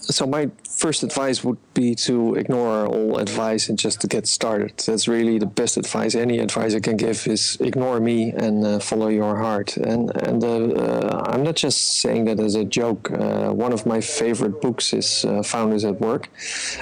so 0.00 0.26
my 0.26 0.50
first 0.80 1.02
advice 1.02 1.44
would 1.44 1.58
be 1.74 1.94
to 1.94 2.34
ignore 2.34 2.86
all 2.86 3.18
advice 3.18 3.68
and 3.68 3.78
just 3.78 4.00
to 4.00 4.06
get 4.06 4.26
started. 4.26 4.72
That's 4.86 5.06
really 5.06 5.38
the 5.38 5.46
best 5.46 5.76
advice. 5.76 6.14
Any 6.14 6.38
advice 6.38 6.74
I 6.74 6.80
can 6.80 6.96
give 6.96 7.26
is 7.26 7.58
ignore 7.60 8.00
me 8.00 8.30
and 8.30 8.64
uh, 8.64 8.78
follow 8.78 9.08
your 9.08 9.36
heart. 9.36 9.76
And 9.76 10.10
and 10.26 10.42
uh, 10.42 10.48
uh, 10.48 11.24
I'm 11.26 11.42
not 11.42 11.56
just 11.56 12.00
saying 12.00 12.24
that 12.26 12.40
as 12.40 12.54
a 12.54 12.64
joke. 12.64 13.10
Uh, 13.10 13.50
one 13.52 13.72
of 13.72 13.84
my 13.86 14.00
favorite 14.00 14.60
books 14.60 14.92
is 14.92 15.24
uh, 15.24 15.42
Founders 15.42 15.84
at 15.84 16.00
Work, 16.00 16.28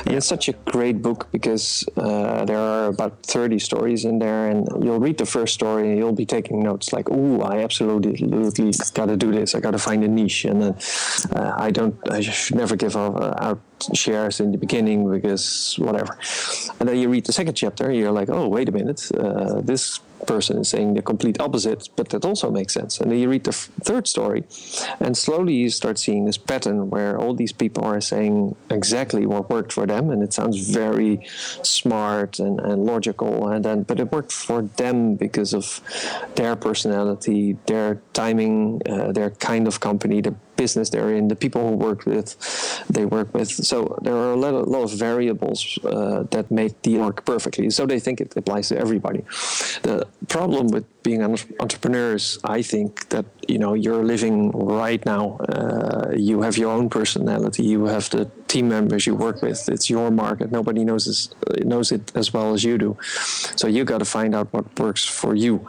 and 0.07 0.15
it's 0.17 0.27
such 0.27 0.49
a 0.49 0.53
great 0.77 1.03
book 1.03 1.29
because 1.33 1.85
uh, 1.97 2.45
there 2.45 2.59
are 2.59 2.87
about 2.87 3.23
30 3.25 3.59
stories 3.59 4.05
in 4.05 4.19
there, 4.19 4.49
and 4.49 4.69
you'll 4.85 5.01
read 5.01 5.19
the 5.19 5.27
first 5.27 5.55
story 5.55 5.89
and 5.89 5.99
you'll 5.99 6.21
be 6.25 6.27
taking 6.27 6.63
notes 6.63 6.93
like, 6.93 7.11
"Ooh, 7.11 7.41
I 7.43 7.63
absolutely, 7.63 8.13
got 8.95 9.07
to 9.07 9.17
do 9.17 9.33
this. 9.33 9.55
I 9.55 9.61
got 9.61 9.73
to 9.73 9.79
find 9.79 10.05
a 10.05 10.09
niche, 10.09 10.45
and 10.45 10.75
I 11.35 11.71
don't. 11.71 11.97
I 12.11 12.21
should 12.21 12.57
never 12.57 12.77
give 12.77 12.97
out 13.17 13.61
shares 13.95 14.41
in 14.41 14.53
the 14.53 14.59
beginning 14.59 15.11
because 15.11 15.77
whatever. 15.79 16.19
And 16.81 16.89
then 16.89 16.97
you 16.97 17.09
read 17.09 17.27
the 17.27 17.33
second 17.33 17.55
chapter, 17.55 17.93
you're 17.93 18.13
like, 18.13 18.29
oh, 18.29 18.49
wait 18.49 18.69
a 18.69 18.73
minute, 18.73 19.11
uh, 19.17 19.61
this 19.61 20.01
person 20.27 20.59
is 20.59 20.69
saying 20.69 20.95
the 20.95 21.03
complete 21.03 21.41
opposite, 21.41 21.89
but 21.97 22.09
that 22.11 22.25
also 22.25 22.51
makes 22.51 22.75
sense. 22.75 23.01
And 23.01 23.11
then 23.11 23.19
you 23.19 23.29
read 23.29 23.45
the 23.45 23.51
f- 23.51 23.71
third 23.83 24.09
story, 24.09 24.45
and 25.01 25.17
slowly 25.17 25.55
you 25.55 25.71
start 25.71 25.99
seeing 25.99 26.25
this 26.25 26.37
pattern 26.37 26.91
where 26.91 27.19
all 27.19 27.35
these 27.35 27.53
people 27.53 27.85
are 27.85 28.01
saying 28.01 28.57
exactly 28.71 29.27
what 29.27 29.49
worked 29.49 29.73
for 29.73 29.87
them, 29.87 30.11
and 30.11 30.23
it 30.23 30.33
sounds 30.33 30.71
very 30.71 31.21
smart 31.63 32.39
and, 32.41 32.61
and 32.61 32.85
logical. 32.85 33.49
And 33.49 33.65
then, 33.65 33.83
but 33.85 34.01
it 34.01 34.11
worked 34.11 34.33
for 34.33 34.63
them 34.63 35.15
because 35.15 35.55
of 35.55 35.81
their 36.35 36.57
personality, 36.57 37.57
their 37.67 38.01
timing, 38.13 38.83
uh, 38.89 39.13
their 39.13 39.31
kind 39.31 39.67
of 39.67 39.81
company, 39.81 40.21
the 40.21 40.35
business 40.59 40.91
they're 40.91 41.15
in, 41.19 41.29
the 41.29 41.41
people 41.45 41.63
who 41.67 41.75
work 41.89 42.01
with, 42.05 42.29
they 42.97 43.05
work 43.07 43.33
with. 43.33 43.49
So 43.71 43.77
there 44.03 44.17
are 44.23 44.33
a 44.33 44.41
lot 44.45 44.55
of, 44.59 44.69
lot 44.69 44.83
of 44.83 44.93
variables 45.11 45.61
uh, 45.85 46.25
that 46.35 46.51
make 46.51 46.75
the 46.83 46.99
work 46.99 47.25
perfectly. 47.25 47.71
So 47.71 47.87
they 47.87 48.01
think 48.01 48.21
it 48.21 48.37
applies 48.37 48.69
to 48.69 48.77
everybody. 48.85 49.23
The 49.89 50.07
problem 50.29 50.65
with 50.75 50.85
being 51.03 51.23
an 51.23 51.37
entrepreneur 51.65 52.15
is, 52.21 52.39
I 52.45 52.61
think, 52.63 53.09
that 53.09 53.25
you 53.49 53.59
know 53.59 53.73
you're 53.75 54.05
living 54.05 54.51
right 54.51 55.05
now. 55.07 55.39
Uh, 55.49 56.13
you 56.15 56.43
have 56.43 56.57
your 56.59 56.71
own 56.71 56.89
personality. 56.91 57.65
You 57.65 57.87
have 57.87 58.09
the 58.11 58.31
team 58.47 58.69
members 58.69 59.07
you 59.07 59.15
work 59.15 59.43
with. 59.43 59.69
It's 59.69 59.89
your 59.89 60.11
market. 60.11 60.53
Nobody 60.53 60.85
knows 60.85 61.07
this, 61.07 61.31
knows 61.65 61.91
it 61.91 62.13
as 62.15 62.33
well 62.33 62.53
as 62.55 62.63
you 62.63 62.77
do. 62.79 62.97
So 63.57 63.67
you 63.67 63.85
got 63.85 63.99
to 63.99 64.05
find 64.05 64.35
out 64.35 64.53
what 64.53 64.79
works 64.79 65.05
for 65.05 65.35
you, 65.35 65.67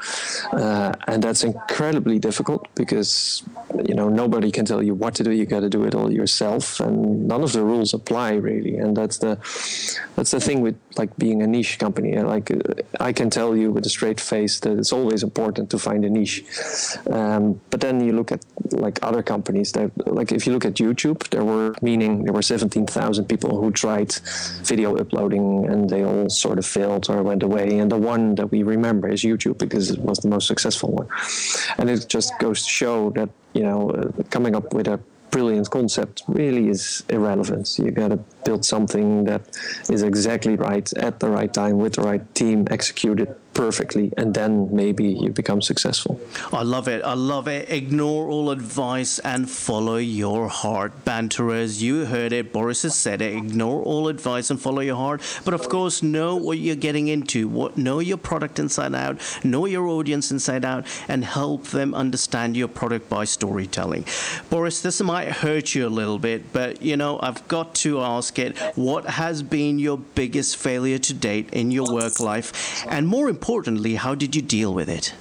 uh, 0.52 0.92
and 1.08 1.24
that's 1.24 1.44
incredibly 1.44 2.20
difficult 2.20 2.68
because 2.76 3.44
you 3.86 3.96
know 3.96 4.10
nobody 4.10 4.52
can 4.52 4.66
tell 4.66 4.84
you 4.84 4.94
what 4.94 5.16
to 5.16 5.24
do. 5.24 5.32
You 5.32 5.46
got 5.46 5.62
to 5.62 5.70
do 5.70 5.86
it 5.86 5.96
all 5.96 6.12
yourself, 6.12 6.80
and 6.82 7.28
none 7.28 7.44
of 7.44 7.54
the 7.54 7.64
rules 7.64 7.94
apply 7.94 8.34
really. 8.34 8.76
And 8.78 8.96
that's 8.96 9.20
the 9.20 9.36
that's 10.16 10.32
the 10.32 10.42
thing 10.42 10.60
with 10.62 10.76
like 10.98 11.16
being 11.18 11.42
a 11.42 11.48
niche 11.48 11.80
company. 11.80 12.18
Like 12.20 12.52
I 13.00 13.14
can 13.14 13.30
tell 13.30 13.56
you 13.56 13.72
with 13.72 13.86
a 13.86 13.90
straight 13.90 14.20
face 14.20 14.60
that 14.62 14.78
it's 14.78 14.92
always 14.92 15.24
important 15.24 15.70
to 15.72 15.80
find 15.80 16.04
a 16.06 16.10
niche. 16.10 16.44
Um, 17.10 17.62
but 17.70 17.82
then 17.82 18.02
you 18.02 18.14
look 18.14 18.32
at 18.32 18.44
like 18.72 19.00
other 19.04 19.22
companies 19.22 19.72
that 19.74 19.92
like 20.08 20.32
if 20.32 20.46
you 20.46 20.54
look 20.54 20.66
at 20.66 20.76
YouTube, 20.76 21.28
there 21.30 21.44
were 21.44 21.76
meaning 21.82 22.24
there 22.24 22.34
were 22.34 22.42
17,000 22.42 23.26
people 23.26 23.60
who 23.60 23.72
tried 23.72 24.14
video 24.64 24.96
uploading 24.98 25.66
and 25.66 25.90
they 25.90 26.04
all 26.04 26.30
sort 26.30 26.58
of 26.58 26.66
failed 26.66 27.10
or 27.10 27.22
went 27.24 27.44
away. 27.44 27.80
And 27.80 27.92
the 27.92 27.98
one 27.98 28.36
that 28.36 28.48
we 28.48 28.64
remember 28.64 29.08
is 29.10 29.24
YouTube 29.24 29.58
because 29.58 29.92
it 29.92 30.00
was 30.00 30.20
the 30.20 30.30
most 30.30 30.48
successful 30.48 30.92
one. 30.92 31.08
And 31.78 31.90
it 31.90 32.08
just 32.10 32.38
goes 32.40 32.64
to 32.64 32.70
show 32.70 33.10
that 33.12 33.30
you 33.54 33.64
know 33.64 33.90
uh, 33.92 34.24
coming 34.30 34.56
up 34.56 34.74
with 34.74 34.88
a 34.88 35.00
brilliant 35.32 35.70
concept 35.70 36.24
really 36.28 36.70
is 36.70 37.04
irrelevant. 37.10 37.78
You 37.78 37.92
got 37.92 38.10
to 38.10 38.20
build 38.44 38.66
something 38.66 39.26
that 39.26 39.42
is 39.90 40.04
exactly 40.04 40.56
right 40.56 40.92
at 40.94 41.20
the 41.20 41.30
right 41.30 41.54
time 41.54 41.78
with 41.78 41.94
the 41.94 42.02
right 42.02 42.24
team, 42.36 42.68
executed 42.72 43.36
perfectly 43.54 44.14
and 44.16 44.34
then 44.34 44.74
maybe 44.74 45.06
you 45.06 45.30
become 45.32 45.62
successful. 45.62 46.20
I 46.54 46.64
love 46.64 46.88
it. 46.88 47.04
I 47.04 47.14
love 47.14 47.48
it. 47.48 47.70
Ignore 47.70 48.30
all 48.30 48.52
advice 48.52 49.20
and 49.20 49.50
follow 49.50 49.98
your 49.98 50.48
heart. 50.48 51.04
Banterers, 51.04 51.82
you 51.84 52.06
heard 52.06 52.32
it. 52.32 52.54
Boris 52.54 52.84
has 52.84 52.96
said 52.96 53.22
it. 53.22 53.36
Ignore 53.36 53.84
all 53.84 54.08
advice 54.08 54.50
and 54.50 54.62
follow 54.62 54.82
your 54.82 54.96
heart. 54.96 55.22
But 55.44 55.54
of 55.54 55.68
course, 55.68 56.02
know 56.02 56.36
what 56.36 56.60
you're 56.60 56.76
getting 56.76 57.08
into. 57.10 57.48
What 57.48 57.78
know 57.78 58.00
your 58.00 58.18
product 58.18 58.60
inside 58.60 58.96
out, 58.96 59.18
know 59.44 59.66
your 59.66 59.88
audience 59.88 60.32
inside 60.32 60.64
out, 60.64 60.86
and 61.08 61.26
help 61.26 61.66
them 61.66 61.94
understand 61.94 62.56
your 62.56 62.68
product 62.68 63.10
by 63.10 63.26
storytelling. 63.26 64.06
Boris, 64.50 64.82
this 64.82 65.02
might 65.02 65.30
hurt 65.30 65.76
you 65.76 65.88
a 65.88 65.90
little 65.90 66.20
bit, 66.20 66.54
but 66.54 66.82
you 66.82 66.96
know, 66.96 67.20
I've 67.22 67.46
got 67.48 67.76
to 67.76 68.00
ask 68.00 68.29
it. 68.38 68.58
What 68.76 69.06
has 69.06 69.42
been 69.42 69.80
your 69.80 69.98
biggest 69.98 70.58
failure 70.58 71.00
to 71.00 71.14
date 71.14 71.50
in 71.52 71.72
your 71.72 71.92
work 71.92 72.20
life? 72.20 72.86
And 72.88 73.08
more 73.08 73.30
importantly, 73.30 73.96
how 73.96 74.14
did 74.14 74.36
you 74.36 74.42
deal 74.42 74.74
with 74.74 74.90
it? 74.90 75.14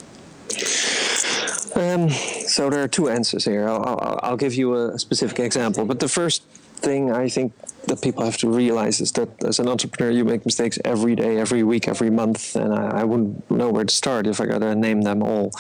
Um, 1.77 2.11
so 2.11 2.69
there 2.71 2.83
are 2.83 2.89
two 2.89 3.09
answers 3.09 3.45
here. 3.45 3.69
I'll, 3.69 3.85
I'll, 3.85 4.21
I'll, 4.23 4.37
give 4.37 4.55
you 4.55 4.75
a 4.75 4.99
specific 4.99 5.39
example. 5.39 5.85
But 5.85 6.01
the 6.01 6.09
first 6.09 6.43
thing 6.79 7.13
I 7.13 7.29
think 7.29 7.53
that 7.87 8.03
people 8.03 8.25
have 8.25 8.37
to 8.39 8.49
realize 8.49 9.01
is 9.01 9.13
that 9.13 9.29
as 9.45 9.59
an 9.59 9.69
entrepreneur, 9.69 10.11
you 10.11 10.25
make 10.25 10.45
mistakes 10.45 10.79
every 10.85 11.15
day, 11.15 11.39
every 11.39 11.63
week, 11.63 11.89
every 11.89 12.11
month, 12.11 12.57
and 12.57 12.73
I, 12.73 13.01
I 13.01 13.05
wouldn't 13.05 13.51
know 13.51 13.71
where 13.71 13.85
to 13.85 13.95
start 13.95 14.27
if 14.27 14.41
I 14.41 14.47
got 14.47 14.59
to 14.59 14.75
name 14.75 15.03
them 15.03 15.23
all. 15.23 15.51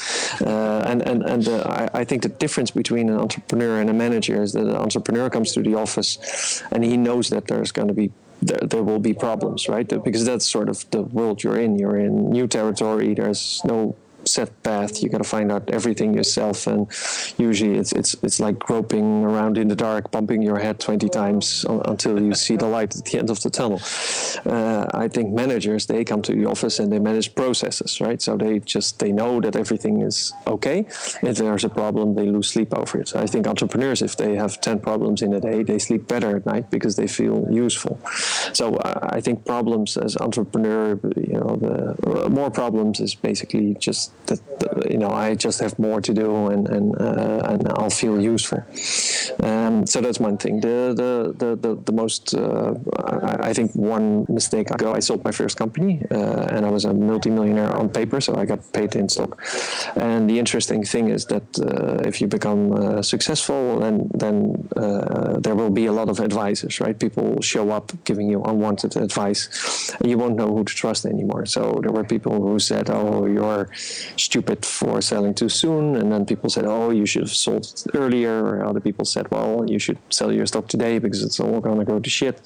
Uh, 0.41 0.83
and 0.87 1.03
and 1.03 1.23
and 1.23 1.49
uh, 1.49 1.89
I, 1.95 2.01
I 2.01 2.05
think 2.05 2.23
the 2.23 2.29
difference 2.29 2.71
between 2.71 3.09
an 3.09 3.19
entrepreneur 3.19 3.81
and 3.81 3.91
a 3.91 3.95
manager 3.95 4.43
is 4.43 4.53
that 4.53 4.67
an 4.67 4.77
entrepreneur 4.77 5.31
comes 5.31 5.53
to 5.53 5.63
the 5.63 5.75
office 5.75 6.63
and 6.73 6.85
he 6.85 6.97
knows 6.97 7.29
that 7.31 7.47
there's 7.47 7.73
going 7.73 7.89
to 7.89 7.95
be 7.95 8.11
there, 8.43 8.59
there, 8.59 8.83
will 8.83 9.01
be 9.01 9.15
problems, 9.15 9.69
right? 9.69 9.89
Because 9.89 10.25
that's 10.25 10.47
sort 10.47 10.69
of 10.69 10.89
the 10.91 11.03
world 11.03 11.43
you're 11.43 11.59
in. 11.59 11.79
You're 11.79 11.99
in 11.99 12.31
new 12.31 12.47
territory. 12.47 13.15
There's 13.15 13.61
no 13.65 13.97
set 14.29 14.63
path. 14.63 15.03
You 15.03 15.09
got 15.09 15.19
to 15.19 15.31
find 15.37 15.51
out 15.51 15.69
everything 15.71 16.15
yourself, 16.15 16.67
and 16.67 16.87
usually 17.39 17.77
it's 17.79 17.93
it's 17.93 18.15
it's 18.23 18.41
like 18.41 18.59
groping 18.59 19.25
around 19.25 19.59
in 19.59 19.69
the 19.69 19.77
dark, 19.77 20.11
bumping 20.11 20.43
your 20.43 20.59
head 20.59 20.81
twenty 20.81 21.09
times 21.09 21.65
until 21.69 22.21
you 22.21 22.35
see 22.35 22.57
the 22.57 22.67
light 22.67 22.97
at 22.97 23.05
the 23.05 23.19
end 23.19 23.31
of 23.31 23.41
the 23.43 23.51
tunnel. 23.51 23.81
Uh, 24.47 24.87
I 24.95 25.09
think 25.09 25.33
managers 25.33 25.87
they 25.87 26.05
come 26.05 26.23
to 26.23 26.33
the 26.33 26.47
office 26.47 26.79
and 26.79 26.93
they 26.93 26.99
manage 26.99 27.35
processes, 27.35 28.01
right? 28.01 28.21
So 28.21 28.37
they 28.37 28.61
just 28.61 28.99
they 28.99 29.13
know 29.13 29.41
that 29.41 29.57
everything 29.57 30.03
is 30.03 30.33
okay. 30.47 30.87
If 31.23 31.37
there's 31.39 31.65
a 31.65 31.69
problem, 31.69 32.15
they 32.15 32.27
lose 32.27 32.49
sleep 32.49 32.75
over 32.75 33.01
it. 33.01 33.15
I 33.15 33.27
think 33.27 33.47
entrepreneurs, 33.47 34.03
if 34.03 34.17
they 34.17 34.35
have 34.37 34.61
ten 34.61 34.79
problems 34.81 35.23
in 35.23 35.33
a 35.35 35.41
day, 35.41 35.63
they 35.63 35.79
sleep 35.79 36.09
better 36.09 36.37
at 36.37 36.47
night 36.47 36.71
because 36.71 36.97
they 36.97 37.07
feel 37.07 37.47
useful. 37.51 38.01
So 38.53 38.77
uh, 38.77 39.09
I 39.13 39.21
think 39.21 39.45
problems 39.45 39.97
as 39.97 40.17
entrepreneur, 40.17 40.99
you 41.17 41.39
know, 41.41 41.57
the 41.57 42.29
more 42.31 42.51
problems 42.51 43.01
is 43.01 43.15
basically 43.15 43.75
just 43.75 44.13
that 44.27 44.41
you 44.91 44.99
know 44.99 45.11
I 45.11 45.35
just 45.35 45.61
have 45.61 45.79
more 45.79 46.01
to 46.01 46.13
do 46.13 46.49
and 46.49 46.69
and 46.69 47.01
uh, 47.01 47.51
and 47.51 47.69
I'll 47.69 47.91
feel 47.91 48.21
useful. 48.21 48.63
Um, 49.43 49.87
so 49.87 50.01
that's 50.01 50.21
one 50.21 50.37
thing. 50.37 50.61
The 50.61 50.95
the 51.03 51.13
the 51.43 51.57
the, 51.57 51.83
the 51.89 51.93
most 51.93 52.35
uh, 52.35 52.75
I, 53.07 53.51
I, 53.51 53.53
think 53.53 53.75
one 53.75 54.27
mistake 54.29 54.71
ago 54.71 54.93
I 54.93 55.01
sold 55.01 55.25
my 55.25 55.33
first 55.33 55.57
company 55.57 56.03
uh, 56.11 56.55
and 56.55 56.67
I 56.67 56.71
was 56.71 56.85
a 56.85 56.93
multimillionaire 56.93 57.75
on 57.77 57.89
paper, 57.89 58.21
so 58.21 58.37
I 58.37 58.45
got 58.45 58.61
paid 58.73 58.97
in 58.97 59.09
stock. 59.09 59.41
And 59.97 60.29
the 60.29 60.39
interesting 60.39 60.85
thing 60.85 61.09
is 61.09 61.27
that 61.27 61.47
uh, 61.59 62.09
if 62.09 62.21
you 62.21 62.27
become 62.27 63.03
successful, 63.03 63.81
then 63.81 64.11
then 64.15 64.69
there 65.45 65.55
will 65.55 65.71
be 65.71 65.87
a 65.87 65.93
lot 65.93 66.09
of 66.09 66.21
advisors, 66.21 66.81
right? 66.81 66.99
People 66.99 67.25
will 67.25 67.43
show 67.43 67.71
up 67.71 67.93
giving 68.05 68.29
you 68.29 68.43
unwanted 68.43 68.97
advice, 68.97 69.49
and 70.01 70.11
you 70.11 70.19
won't 70.19 70.37
know 70.37 70.49
who 70.55 70.65
to 70.65 70.75
trust 70.75 71.07
anymore. 71.07 71.47
So 71.47 71.81
there 71.83 71.93
were 71.93 72.05
people 72.05 72.35
who 72.43 72.59
said, 72.59 72.91
"Oh, 72.91 73.27
you're 73.27 73.69
stupid 74.17 74.65
for 74.65 75.01
selling 75.01 75.35
too 75.35 75.49
soon," 75.49 75.97
and 75.97 76.13
then 76.13 76.27
people 76.27 76.51
said, 76.51 76.65
"Oh, 76.67 76.91
you 76.91 77.07
should 77.07 77.23
have 77.23 77.37
sold 77.47 77.67
earlier." 77.95 78.45
Or 78.45 78.65
other 78.65 78.81
people 78.81 79.05
said, 79.05 79.31
"Well, 79.31 79.65
you 79.69 79.79
should 79.79 79.99
sell 80.11 80.33
your 80.33 80.47
stock 80.47 80.69
today 80.69 80.99
because 80.99 81.23
it's 81.23 81.41
all 81.41 81.61
going 81.61 81.79
to 81.79 81.85
go 81.85 81.99
to 81.99 82.11
shit." 82.11 82.37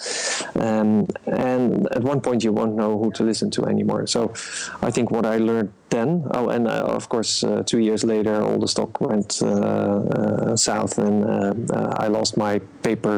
Um, 0.54 1.06
and 1.26 1.86
at 1.92 2.02
one 2.02 2.20
point, 2.20 2.44
you 2.44 2.52
won't 2.52 2.74
know 2.74 2.98
who 2.98 3.10
to 3.12 3.22
listen 3.22 3.50
to 3.52 3.66
anymore. 3.66 4.06
So 4.06 4.32
I 4.82 4.90
think 4.90 5.10
what 5.10 5.26
I 5.26 5.36
learned 5.38 5.72
then. 5.92 6.26
Oh, 6.32 6.48
and 6.48 6.66
uh, 6.66 6.96
of 6.98 7.08
course, 7.08 7.44
uh, 7.44 7.62
two 7.64 7.78
years 7.78 8.02
later, 8.02 8.42
all 8.42 8.58
the 8.58 8.66
stock 8.66 9.00
went 9.00 9.40
uh, 9.42 9.46
uh 9.46 10.56
south, 10.56 10.98
and 10.98 11.24
uh, 11.24 11.54
uh, 11.72 12.04
I 12.04 12.08
lost 12.08 12.36
my 12.36 12.58
paper 12.82 13.16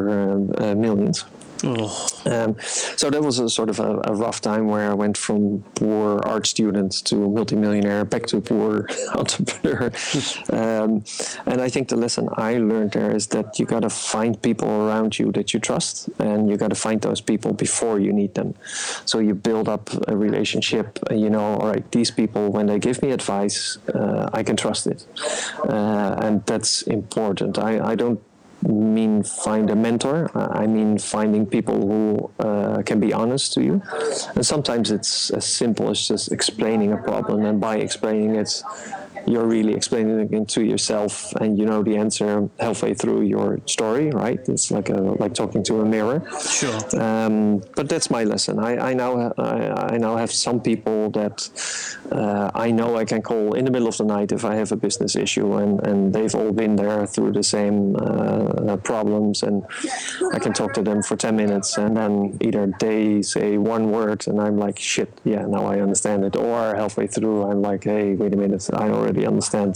millions. 0.76 1.24
Um, 1.64 2.56
so 2.60 3.10
that 3.10 3.22
was 3.22 3.38
a 3.38 3.48
sort 3.48 3.70
of 3.70 3.80
a, 3.80 4.00
a, 4.04 4.14
rough 4.14 4.40
time 4.40 4.66
where 4.66 4.90
I 4.90 4.94
went 4.94 5.16
from 5.16 5.64
poor 5.74 6.20
art 6.24 6.46
student 6.46 6.92
to 7.06 7.24
a 7.24 7.28
multimillionaire 7.28 8.04
back 8.04 8.26
to 8.26 8.40
poor 8.40 8.86
entrepreneur. 9.14 9.90
um, 10.50 11.04
and 11.46 11.60
I 11.60 11.68
think 11.68 11.88
the 11.88 11.96
lesson 11.96 12.28
I 12.36 12.58
learned 12.58 12.92
there 12.92 13.14
is 13.14 13.28
that 13.28 13.58
you 13.58 13.66
got 13.66 13.80
to 13.80 13.90
find 13.90 14.40
people 14.42 14.68
around 14.68 15.18
you 15.18 15.32
that 15.32 15.54
you 15.54 15.60
trust, 15.60 16.08
and 16.18 16.50
you 16.50 16.56
got 16.56 16.68
to 16.68 16.74
find 16.74 17.00
those 17.00 17.20
people 17.20 17.52
before 17.52 17.98
you 17.98 18.12
need 18.12 18.34
them. 18.34 18.54
So 19.04 19.18
you 19.18 19.34
build 19.34 19.68
up 19.68 19.90
a 20.08 20.16
relationship. 20.16 20.98
You 21.10 21.30
know, 21.30 21.56
all 21.58 21.68
right, 21.68 21.90
these 21.92 22.10
people 22.10 22.50
when 22.50 22.66
they 22.66 22.78
give 22.78 23.02
me 23.02 23.10
advice, 23.10 23.78
uh, 23.94 24.28
I 24.32 24.42
can 24.42 24.56
trust 24.56 24.86
it, 24.86 25.06
uh, 25.68 26.16
and 26.22 26.44
that's 26.46 26.82
important. 26.82 27.58
I, 27.58 27.92
I 27.92 27.94
don't 27.94 28.20
mean 28.68 29.22
find 29.22 29.70
a 29.70 29.76
mentor. 29.76 30.30
I 30.34 30.66
mean 30.66 30.98
finding 30.98 31.46
people 31.46 31.74
who 31.74 32.30
uh, 32.38 32.82
can 32.82 33.00
be 33.00 33.12
honest 33.12 33.52
to 33.54 33.62
you. 33.62 33.82
And 34.34 34.44
sometimes 34.44 34.90
it's 34.90 35.30
as 35.30 35.46
simple 35.46 35.90
as 35.90 36.08
just 36.08 36.32
explaining 36.32 36.92
a 36.92 36.96
problem, 36.96 37.44
and 37.44 37.60
by 37.60 37.76
explaining 37.76 38.36
it, 38.36 38.62
you're 39.26 39.46
really 39.46 39.74
explaining 39.74 40.32
it 40.32 40.48
to 40.48 40.64
yourself 40.64 41.32
and 41.40 41.58
you 41.58 41.66
know 41.66 41.82
the 41.82 41.96
answer 41.96 42.48
halfway 42.60 42.94
through 42.94 43.22
your 43.22 43.60
story 43.66 44.10
right? 44.10 44.40
It's 44.48 44.70
like 44.70 44.88
a 44.88 45.00
like 45.22 45.34
talking 45.34 45.62
to 45.64 45.80
a 45.80 45.84
mirror. 45.84 46.22
Sure. 46.40 46.78
Um, 47.00 47.62
but 47.76 47.88
that's 47.88 48.10
my 48.10 48.24
lesson. 48.24 48.58
I, 48.58 48.90
I 48.90 48.94
now 48.94 49.32
I, 49.38 49.94
I 49.94 49.98
now 49.98 50.16
have 50.16 50.32
some 50.32 50.60
people 50.60 51.10
that 51.10 51.36
uh, 52.12 52.50
I 52.54 52.70
know 52.70 52.96
I 52.96 53.04
can 53.04 53.22
call 53.22 53.54
in 53.54 53.64
the 53.64 53.70
middle 53.70 53.88
of 53.88 53.96
the 53.96 54.04
night 54.04 54.32
if 54.32 54.44
I 54.44 54.54
have 54.56 54.72
a 54.72 54.76
business 54.76 55.16
issue 55.16 55.54
and, 55.54 55.84
and 55.86 56.12
they've 56.12 56.34
all 56.34 56.52
been 56.52 56.76
there 56.76 57.06
through 57.06 57.32
the 57.32 57.42
same 57.42 57.96
uh, 57.96 58.76
problems 58.78 59.42
and 59.42 59.64
I 60.32 60.38
can 60.38 60.52
talk 60.52 60.72
to 60.74 60.82
them 60.82 61.02
for 61.02 61.16
10 61.16 61.36
minutes 61.36 61.78
and 61.78 61.96
then 61.96 62.36
either 62.40 62.72
they 62.80 63.22
say 63.22 63.58
one 63.58 63.90
word 63.90 64.26
and 64.26 64.40
I'm 64.40 64.58
like 64.58 64.78
shit 64.78 65.10
yeah 65.24 65.44
now 65.46 65.66
I 65.66 65.80
understand 65.80 66.24
it. 66.24 66.36
Or 66.36 66.74
halfway 66.74 67.06
through 67.06 67.44
I'm 67.50 67.62
like 67.62 67.84
hey 67.84 68.14
wait 68.14 68.34
a 68.34 68.36
minute. 68.36 68.68
I 68.72 68.88
already 68.90 69.13
already 69.14 69.26
understand 69.26 69.74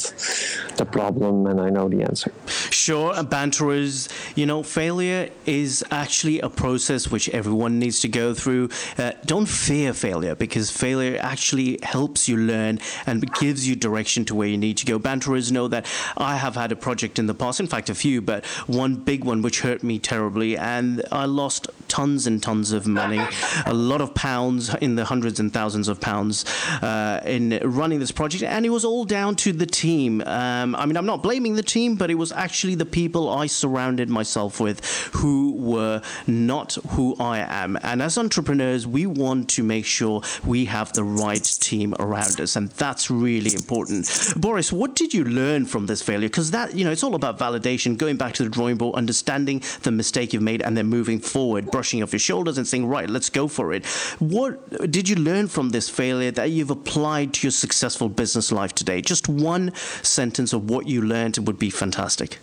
the 0.77 0.85
problem 0.85 1.47
and 1.47 1.61
I 1.61 1.71
know 1.71 1.89
the 1.89 2.03
answer. 2.03 2.33
Sure, 2.71 3.13
and 3.15 3.29
banterers, 3.29 4.09
you 4.35 4.47
know, 4.47 4.63
failure 4.63 5.31
is 5.47 5.85
actually 5.91 6.41
a 6.41 6.49
process 6.49 7.11
which 7.11 7.29
everyone 7.31 7.79
needs 7.79 8.01
to 8.01 8.09
go 8.09 8.35
through. 8.35 8.71
Uh, 8.97 9.13
don't 9.25 9.47
fear 9.47 9.93
failure 9.93 10.35
because 10.35 10.71
failure 10.71 11.19
actually 11.21 11.79
helps 11.83 12.29
you 12.29 12.37
learn 12.37 12.79
and 13.07 13.33
gives 13.35 13.69
you 13.69 13.77
direction 13.77 14.25
to 14.25 14.35
where 14.35 14.49
you 14.49 14.59
need 14.59 14.77
to 14.79 14.87
go. 14.87 14.99
Banterers 14.99 15.53
know 15.53 15.69
that 15.69 15.87
I 16.17 16.37
have 16.37 16.55
had 16.55 16.73
a 16.73 16.77
project 16.77 17.19
in 17.19 17.27
the 17.27 17.35
past, 17.35 17.61
in 17.61 17.67
fact, 17.67 17.91
a 17.91 17.95
few, 17.95 18.21
but 18.21 18.45
one 18.67 18.97
big 18.97 19.25
one 19.25 19.43
which 19.43 19.61
hurt 19.61 19.83
me 19.83 19.99
terribly, 19.99 20.57
and 20.57 21.03
I 21.13 21.27
lost 21.27 21.69
tons 21.89 22.27
and 22.27 22.43
tons 22.43 22.73
of 22.73 22.87
money, 22.87 23.21
a 23.67 23.75
lot 23.75 24.01
of 24.01 24.15
pounds 24.15 24.75
in 24.77 24.95
the 24.95 25.05
hundreds 25.05 25.41
and 25.41 25.53
thousands 25.53 25.89
of 25.89 26.01
pounds 26.01 26.45
uh, 26.83 27.21
in 27.25 27.59
running 27.63 27.99
this 27.99 28.13
project, 28.13 28.43
and 28.43 28.65
it 28.67 28.71
was 28.71 28.85
all 28.85 29.05
down 29.05 29.37
to 29.37 29.53
the 29.53 29.67
team. 29.67 30.21
Um, 30.23 30.75
I 30.75 30.87
mean, 30.87 30.97
I'm 30.97 31.07
not 31.07 31.23
blaming 31.23 31.55
the 31.55 31.63
team, 31.63 31.97
but 31.97 32.11
it 32.11 32.15
was 32.15 32.33
actually 32.33 32.75
the 32.75 32.87
people 32.87 33.31
I 33.31 33.47
surrounded 33.47 34.09
myself 34.09 34.61
with 34.61 34.85
who 35.15 35.53
were 35.53 36.03
not 36.27 36.77
who 36.91 37.17
I 37.19 37.39
am. 37.39 37.79
And 37.83 38.03
as 38.03 38.19
entrepreneurs, 38.19 38.87
we 38.87 39.07
want 39.07 39.49
to 39.51 39.63
make 39.63 39.85
sure 39.85 40.23
we 40.45 40.67
have 40.67 40.93
the 40.93 41.05
right 41.05 41.45
team 41.45 41.95
around 41.99 42.41
us, 42.41 42.57
and 42.57 42.71
that's 42.71 43.11
really 43.11 43.55
important. 43.55 44.09
Boris, 44.37 44.73
what 44.73 44.95
did 44.95 45.15
you 45.15 45.25
learn 45.25 45.67
from 45.67 45.87
this 45.87 46.03
failure? 46.03 46.29
Because 46.29 46.51
that, 46.51 46.75
you 46.75 46.85
know, 46.85 46.91
it's 46.91 47.03
all 47.03 47.15
about 47.15 47.39
validation, 47.39 47.97
going 47.97 48.17
back 48.17 48.35
to 48.35 48.45
the 48.45 48.51
drawing 48.51 48.77
board, 48.77 48.95
understanding 48.95 49.63
the 49.83 49.91
mistake 49.91 50.33
you've 50.33 50.43
made, 50.43 50.63
and 50.63 50.77
then 50.77 50.87
moving 50.87 51.19
forward, 51.19 51.71
brushing 51.79 52.03
off 52.03 52.13
your 52.13 52.19
shoulders 52.31 52.59
and 52.59 52.67
saying, 52.67 52.85
right, 52.97 53.09
let's 53.09 53.31
go 53.31 53.47
for 53.47 53.73
it. 53.73 53.87
What 54.19 54.91
did 54.91 55.09
you 55.09 55.15
learn 55.15 55.47
from 55.47 55.71
this 55.71 55.89
failure 55.89 56.33
that 56.33 56.51
you've 56.51 56.73
applied 56.79 57.29
to 57.35 57.47
your 57.47 57.53
successful 57.53 58.09
business 58.09 58.51
life 58.51 58.75
today? 58.75 59.01
Just 59.01 59.29
one 59.29 59.73
sentence 60.03 60.53
of 60.53 60.69
what 60.73 60.89
you 60.89 61.01
learned 61.15 61.39
would 61.47 61.61
be 61.67 61.71
fantastic. 61.71 62.39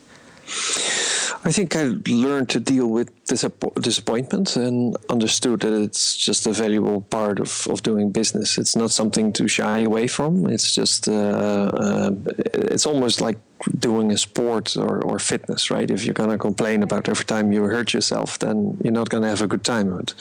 I 1.47 1.51
think 1.51 1.75
I 1.75 1.83
learned 2.27 2.49
to 2.55 2.59
deal 2.59 2.87
with 2.87 3.09
disappointment 3.25 4.55
and 4.55 4.95
understood 5.09 5.59
that 5.61 5.73
it's 5.85 6.15
just 6.15 6.47
a 6.47 6.53
valuable 6.53 7.01
part 7.01 7.39
of, 7.39 7.67
of 7.69 7.83
doing 7.83 8.11
business. 8.11 8.57
It's 8.57 8.75
not 8.75 8.91
something 8.91 9.33
to 9.33 9.47
shy 9.47 9.79
away 9.79 10.07
from. 10.07 10.47
It's 10.47 10.73
just, 10.73 11.09
uh, 11.09 11.71
uh, 11.85 12.11
it's 12.53 12.85
almost 12.85 13.19
like 13.19 13.37
doing 13.79 14.11
a 14.11 14.17
sport 14.17 14.75
or, 14.77 15.01
or 15.03 15.19
fitness, 15.19 15.71
right? 15.71 15.89
If 15.89 16.05
you're 16.05 16.13
going 16.13 16.29
to 16.29 16.37
complain 16.37 16.83
about 16.83 17.09
every 17.09 17.25
time 17.25 17.51
you 17.51 17.63
hurt 17.63 17.93
yourself, 17.93 18.39
then 18.39 18.77
you're 18.83 18.93
not 18.93 19.09
going 19.09 19.23
to 19.23 19.29
have 19.29 19.41
a 19.41 19.47
good 19.47 19.63
time. 19.63 19.95
But 19.95 20.13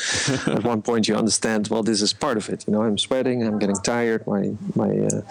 at 0.46 0.64
one 0.64 0.82
point, 0.82 1.08
you 1.08 1.16
understand, 1.16 1.68
well, 1.68 1.82
this 1.82 2.00
is 2.00 2.12
part 2.12 2.36
of 2.36 2.48
it. 2.48 2.64
You 2.66 2.72
know, 2.72 2.82
I'm 2.82 2.98
sweating, 2.98 3.42
I'm 3.46 3.58
getting 3.58 3.76
tired, 3.76 4.26
my 4.26 4.52
my 4.74 4.90
uh, 4.90 5.22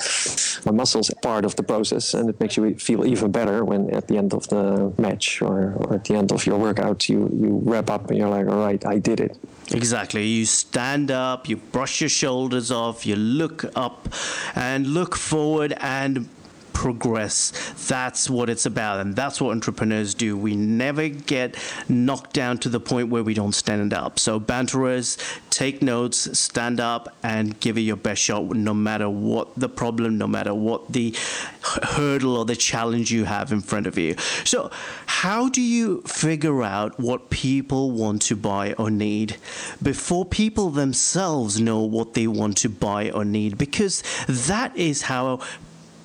my 0.66 0.72
muscles 0.72 1.10
are 1.10 1.20
part 1.22 1.46
of 1.46 1.56
the 1.56 1.64
process, 1.64 2.14
and 2.14 2.30
it 2.30 2.40
makes 2.40 2.58
you 2.58 2.76
feel 2.76 3.06
even 3.06 3.32
better 3.32 3.64
when 3.66 3.90
at 3.94 4.08
the 4.08 4.18
end 4.18 4.34
of 4.34 4.48
the 4.50 4.94
match 4.98 5.42
or, 5.42 5.74
or 5.74 5.96
at 5.96 6.06
the 6.06 6.16
end 6.16 6.32
of 6.32 6.46
your 6.46 6.58
workout, 6.58 7.10
you 7.10 7.30
you 7.34 7.62
wrap 7.64 7.90
up 7.90 8.10
and 8.10 8.18
you're 8.18 8.30
like, 8.30 8.48
all 8.48 8.60
right, 8.60 8.86
I 8.86 9.00
did 9.00 9.20
it. 9.20 9.38
Exactly. 9.72 10.26
You 10.26 10.46
stand 10.46 11.10
up, 11.10 11.48
you 11.48 11.58
brush 11.58 12.02
your 12.02 12.10
shoulders 12.10 12.70
off, 12.72 13.06
you 13.06 13.16
look 13.16 13.66
up 13.76 14.10
and 14.56 14.88
look 14.88 15.16
forward 15.16 15.74
and 15.80 16.28
progress. 16.74 17.52
That's 17.88 18.30
what 18.30 18.50
it's 18.50 18.66
about, 18.66 19.00
and 19.00 19.16
that's 19.16 19.40
what 19.40 19.52
entrepreneurs 19.52 20.14
do. 20.14 20.38
We 20.38 20.56
never 20.56 21.08
get 21.10 21.56
knocked 21.88 22.34
down 22.34 22.58
to 22.60 22.70
the 22.70 22.80
point 22.80 23.10
where 23.10 23.24
we 23.24 23.34
don't 23.34 23.54
stand 23.54 23.94
up. 23.94 24.20
So, 24.20 24.40
banterers, 24.40 25.18
take 25.50 25.82
notes, 25.82 26.38
stand 26.38 26.80
up, 26.80 27.16
and 27.24 27.60
give 27.60 27.78
it 27.78 27.82
your 27.82 27.96
best 27.96 28.22
shot, 28.22 28.44
no 28.56 28.74
matter 28.74 29.10
what 29.10 29.56
the 29.56 29.70
problem, 29.70 30.18
no 30.18 30.28
matter 30.28 30.54
what 30.54 30.92
the 30.92 31.16
hurdle 31.62 32.38
or 32.38 32.46
the 32.46 32.56
challenge 32.56 33.12
you 33.12 33.26
have 33.26 33.52
in 33.52 33.62
front 33.62 33.88
of 33.88 33.98
you. 33.98 34.16
So, 34.44 34.70
how 35.06 35.50
do 35.50 35.62
you 35.62 36.02
figure 36.02 36.64
out 36.64 37.00
what 37.00 37.30
people 37.30 37.92
want 37.92 38.22
to 38.24 38.36
buy 38.36 38.74
or 38.74 38.90
need 38.90 39.38
before 39.82 40.26
people 40.26 40.70
themselves 40.70 41.60
know 41.60 41.82
what 41.82 42.14
they 42.14 42.28
want 42.28 42.58
to 42.58 42.70
buy 42.70 43.12
or 43.12 43.24
need? 43.24 43.58
Because 43.58 44.04
that 44.28 44.76
is 44.76 45.04
how 45.04 45.40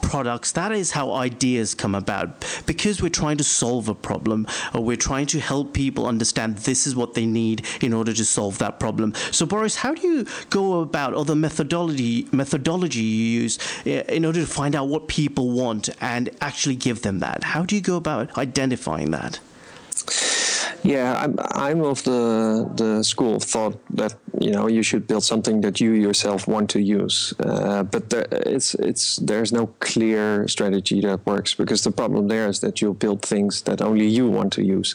products. 0.08 0.52
That 0.52 0.72
is 0.72 0.90
how 0.90 1.12
ideas 1.12 1.74
come 1.74 1.94
about 1.94 2.28
because 2.64 3.02
we're 3.02 3.10
trying 3.10 3.36
to 3.36 3.44
solve 3.44 3.90
a 3.90 3.94
problem 3.94 4.46
or 4.72 4.82
we're 4.82 4.96
trying 4.96 5.26
to 5.26 5.38
help 5.38 5.74
people 5.74 6.06
understand 6.06 6.56
this 6.58 6.86
is 6.86 6.96
what 6.96 7.12
they 7.12 7.26
need 7.26 7.66
in 7.82 7.92
order 7.92 8.14
to 8.14 8.24
solve 8.24 8.56
that 8.58 8.80
problem. 8.80 9.14
So, 9.32 9.44
Boris, 9.44 9.76
how 9.76 9.92
do 9.94 10.00
you 10.08 10.26
go 10.48 10.80
about, 10.80 11.12
or 11.12 11.26
the 11.26 11.36
methodology 11.36 12.26
methodology 12.32 13.02
you 13.02 13.42
use 13.42 13.58
in 13.84 14.24
order 14.24 14.40
to 14.40 14.46
find 14.46 14.74
out 14.74 14.88
what 14.88 15.08
people 15.08 15.50
want 15.50 15.90
and 16.00 16.30
actually 16.40 16.76
give 16.76 17.02
them 17.02 17.18
that? 17.18 17.44
How 17.44 17.64
do 17.64 17.74
you 17.74 17.82
go 17.82 17.96
about 17.96 18.36
identifying 18.38 19.10
that? 19.10 19.40
Yeah, 20.84 21.18
I'm, 21.20 21.36
I'm 21.54 21.82
of 21.82 22.02
the 22.04 22.70
the 22.76 23.02
school 23.02 23.36
of 23.36 23.42
thought 23.42 23.76
that 23.96 24.14
you 24.40 24.52
know 24.52 24.68
you 24.68 24.82
should 24.82 25.06
build 25.06 25.24
something 25.24 25.60
that 25.62 25.80
you 25.80 25.92
yourself 25.92 26.46
want 26.46 26.70
to 26.70 26.80
use, 26.80 27.34
uh, 27.40 27.82
but 27.82 28.10
there, 28.10 28.26
it's 28.30 28.74
it's 28.74 29.16
there's 29.16 29.52
no 29.52 29.66
clear 29.80 30.46
strategy 30.46 31.00
that 31.00 31.26
works 31.26 31.54
because 31.54 31.82
the 31.82 31.90
problem 31.90 32.28
there 32.28 32.48
is 32.48 32.60
that 32.60 32.80
you'll 32.80 32.94
build 32.94 33.22
things 33.22 33.62
that 33.62 33.82
only 33.82 34.06
you 34.06 34.28
want 34.30 34.52
to 34.52 34.62
use. 34.62 34.94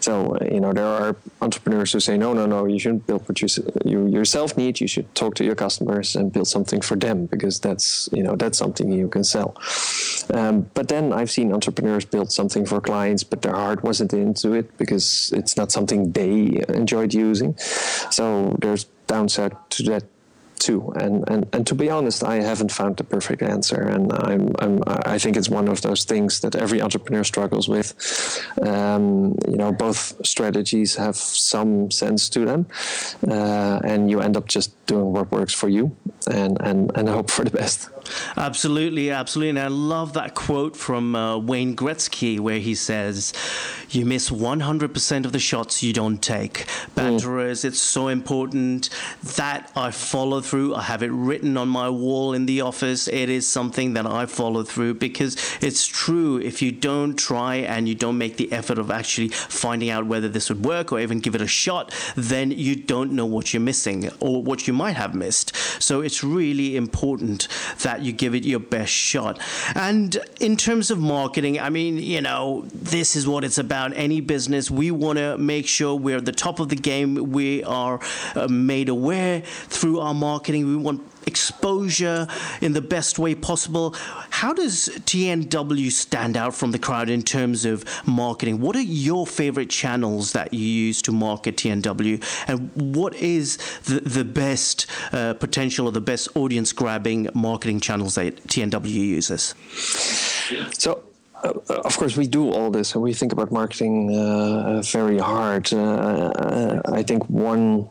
So 0.00 0.36
uh, 0.36 0.44
you 0.44 0.60
know 0.60 0.72
there 0.74 0.86
are 0.86 1.16
entrepreneurs 1.40 1.92
who 1.92 2.00
say 2.00 2.18
no 2.18 2.34
no 2.34 2.44
no 2.44 2.66
you 2.66 2.78
shouldn't 2.78 3.06
build 3.06 3.26
what 3.26 3.40
you 3.40 3.48
you 3.84 4.06
yourself 4.06 4.56
need. 4.58 4.78
You 4.80 4.88
should 4.88 5.12
talk 5.14 5.34
to 5.36 5.44
your 5.44 5.54
customers 5.54 6.16
and 6.16 6.32
build 6.32 6.48
something 6.48 6.82
for 6.82 6.96
them 6.96 7.26
because 7.26 7.60
that's 7.60 8.10
you 8.12 8.22
know 8.22 8.36
that's 8.36 8.58
something 8.58 8.92
you 8.92 9.08
can 9.08 9.24
sell. 9.24 9.56
Um, 10.34 10.66
but 10.74 10.88
then 10.88 11.12
I've 11.12 11.30
seen 11.30 11.52
entrepreneurs 11.52 12.04
build 12.04 12.30
something 12.30 12.66
for 12.66 12.80
clients, 12.80 13.24
but 13.24 13.40
their 13.40 13.54
heart 13.54 13.82
wasn't 13.82 14.12
into 14.12 14.52
it 14.52 14.76
because 14.76 15.13
it's 15.32 15.56
not 15.56 15.72
something 15.72 16.12
they 16.12 16.62
enjoyed 16.68 17.14
using. 17.14 17.56
So 18.10 18.56
there's 18.60 18.84
downside 19.06 19.54
to 19.70 19.82
that 19.84 20.04
too. 20.64 20.92
And, 20.96 21.24
and 21.28 21.46
and 21.52 21.66
to 21.66 21.74
be 21.74 21.90
honest, 21.90 22.24
I 22.24 22.36
haven't 22.36 22.72
found 22.72 22.96
the 22.96 23.04
perfect 23.04 23.42
answer, 23.42 23.80
and 23.82 24.12
I'm, 24.12 24.54
I'm 24.58 24.82
I 24.86 25.18
think 25.18 25.36
it's 25.36 25.48
one 25.48 25.68
of 25.68 25.80
those 25.82 26.04
things 26.04 26.40
that 26.40 26.54
every 26.56 26.80
entrepreneur 26.80 27.24
struggles 27.24 27.68
with. 27.68 27.92
Um, 28.62 29.36
you 29.48 29.56
know, 29.56 29.72
both 29.72 30.14
strategies 30.24 30.96
have 30.96 31.16
some 31.16 31.90
sense 31.90 32.28
to 32.30 32.44
them, 32.44 32.66
uh, 33.28 33.80
and 33.84 34.10
you 34.10 34.20
end 34.20 34.36
up 34.36 34.48
just 34.48 34.73
doing 34.86 35.12
what 35.12 35.30
works 35.30 35.54
for 35.54 35.68
you, 35.68 35.96
and 36.30 36.60
and 36.60 36.90
and 36.96 37.08
hope 37.08 37.30
for 37.30 37.44
the 37.44 37.50
best. 37.50 37.90
Absolutely, 38.36 39.10
absolutely. 39.10 39.50
And 39.50 39.58
I 39.58 39.68
love 39.68 40.12
that 40.14 40.34
quote 40.34 40.76
from 40.76 41.14
uh, 41.14 41.38
Wayne 41.38 41.76
Gretzky 41.76 42.38
where 42.40 42.58
he 42.58 42.74
says, 42.74 43.32
You 43.90 44.04
miss 44.04 44.30
100% 44.30 45.24
of 45.24 45.32
the 45.32 45.38
shots 45.38 45.82
you 45.82 45.92
don't 45.92 46.22
take. 46.22 46.66
Banterers, 46.94 47.62
mm. 47.62 47.64
it's 47.66 47.80
so 47.80 48.08
important 48.08 48.90
that 49.36 49.70
I 49.76 49.90
follow 49.90 50.40
through. 50.40 50.74
I 50.74 50.82
have 50.82 51.02
it 51.02 51.12
written 51.12 51.56
on 51.56 51.68
my 51.68 51.88
wall 51.88 52.32
in 52.34 52.46
the 52.46 52.60
office. 52.60 53.08
It 53.08 53.28
is 53.28 53.46
something 53.46 53.94
that 53.94 54.06
I 54.06 54.26
follow 54.26 54.62
through 54.62 54.94
because 54.94 55.36
it's 55.60 55.86
true. 55.86 56.38
If 56.38 56.62
you 56.62 56.72
don't 56.72 57.16
try 57.16 57.56
and 57.56 57.88
you 57.88 57.94
don't 57.94 58.18
make 58.18 58.36
the 58.36 58.52
effort 58.52 58.78
of 58.78 58.90
actually 58.90 59.28
finding 59.28 59.90
out 59.90 60.06
whether 60.06 60.28
this 60.28 60.48
would 60.48 60.64
work 60.64 60.92
or 60.92 61.00
even 61.00 61.20
give 61.20 61.34
it 61.34 61.40
a 61.40 61.46
shot, 61.46 61.94
then 62.16 62.50
you 62.50 62.76
don't 62.76 63.12
know 63.12 63.26
what 63.26 63.52
you're 63.52 63.60
missing 63.60 64.10
or 64.20 64.42
what 64.42 64.66
you 64.66 64.73
might 64.74 64.96
have 64.96 65.14
missed. 65.14 65.54
So 65.82 66.00
it's 66.00 66.22
really 66.22 66.76
important 66.76 67.48
that 67.80 68.02
you 68.02 68.12
give 68.12 68.34
it 68.34 68.44
your 68.44 68.60
best 68.60 68.92
shot. 68.92 69.40
And 69.74 70.16
in 70.40 70.56
terms 70.56 70.90
of 70.90 70.98
marketing, 70.98 71.60
I 71.60 71.70
mean, 71.70 71.98
you 71.98 72.20
know, 72.20 72.64
this 72.72 73.16
is 73.16 73.26
what 73.26 73.44
it's 73.44 73.58
about. 73.58 73.92
Any 73.94 74.20
business, 74.20 74.70
we 74.70 74.90
want 74.90 75.18
to 75.18 75.38
make 75.38 75.66
sure 75.66 75.94
we're 75.94 76.18
at 76.18 76.24
the 76.24 76.32
top 76.32 76.60
of 76.60 76.68
the 76.68 76.76
game. 76.76 77.32
We 77.32 77.64
are 77.64 78.00
uh, 78.34 78.48
made 78.48 78.88
aware 78.88 79.40
through 79.40 80.00
our 80.00 80.14
marketing. 80.14 80.66
We 80.66 80.76
want 80.76 81.02
exposure 81.26 82.26
in 82.60 82.72
the 82.72 82.80
best 82.80 83.18
way 83.18 83.34
possible. 83.34 83.94
How 84.30 84.52
does 84.52 84.88
TNW 85.04 85.90
stand 85.90 86.36
out 86.36 86.54
from 86.54 86.72
the 86.72 86.78
crowd 86.78 87.08
in 87.10 87.22
terms 87.22 87.64
of 87.64 87.84
marketing? 88.06 88.60
What 88.60 88.76
are 88.76 88.82
your 88.82 89.26
favorite 89.26 89.70
channels 89.70 90.32
that 90.32 90.52
you 90.52 90.66
use 90.66 91.02
to 91.02 91.12
market 91.12 91.56
TNW? 91.56 92.22
And 92.48 92.70
what 92.74 93.14
is 93.14 93.58
the, 93.84 94.00
the 94.00 94.24
best 94.24 94.86
uh, 95.12 95.34
potential 95.34 95.86
or 95.86 95.92
the 95.92 96.00
best 96.00 96.28
audience 96.36 96.72
grabbing 96.72 97.28
marketing 97.34 97.80
channels 97.80 98.14
that 98.16 98.36
TNW 98.46 98.90
uses? 98.90 99.54
So, 100.72 101.02
uh, 101.42 101.52
of 101.68 101.96
course, 101.96 102.16
we 102.16 102.26
do 102.26 102.50
all 102.50 102.70
this 102.70 102.94
and 102.94 103.02
we 103.02 103.12
think 103.12 103.32
about 103.32 103.50
marketing 103.50 104.14
uh, 104.14 104.82
very 104.82 105.18
hard. 105.18 105.72
Uh, 105.72 105.78
uh 105.78 106.82
I 106.92 107.02
think 107.02 107.28
one 107.28 107.88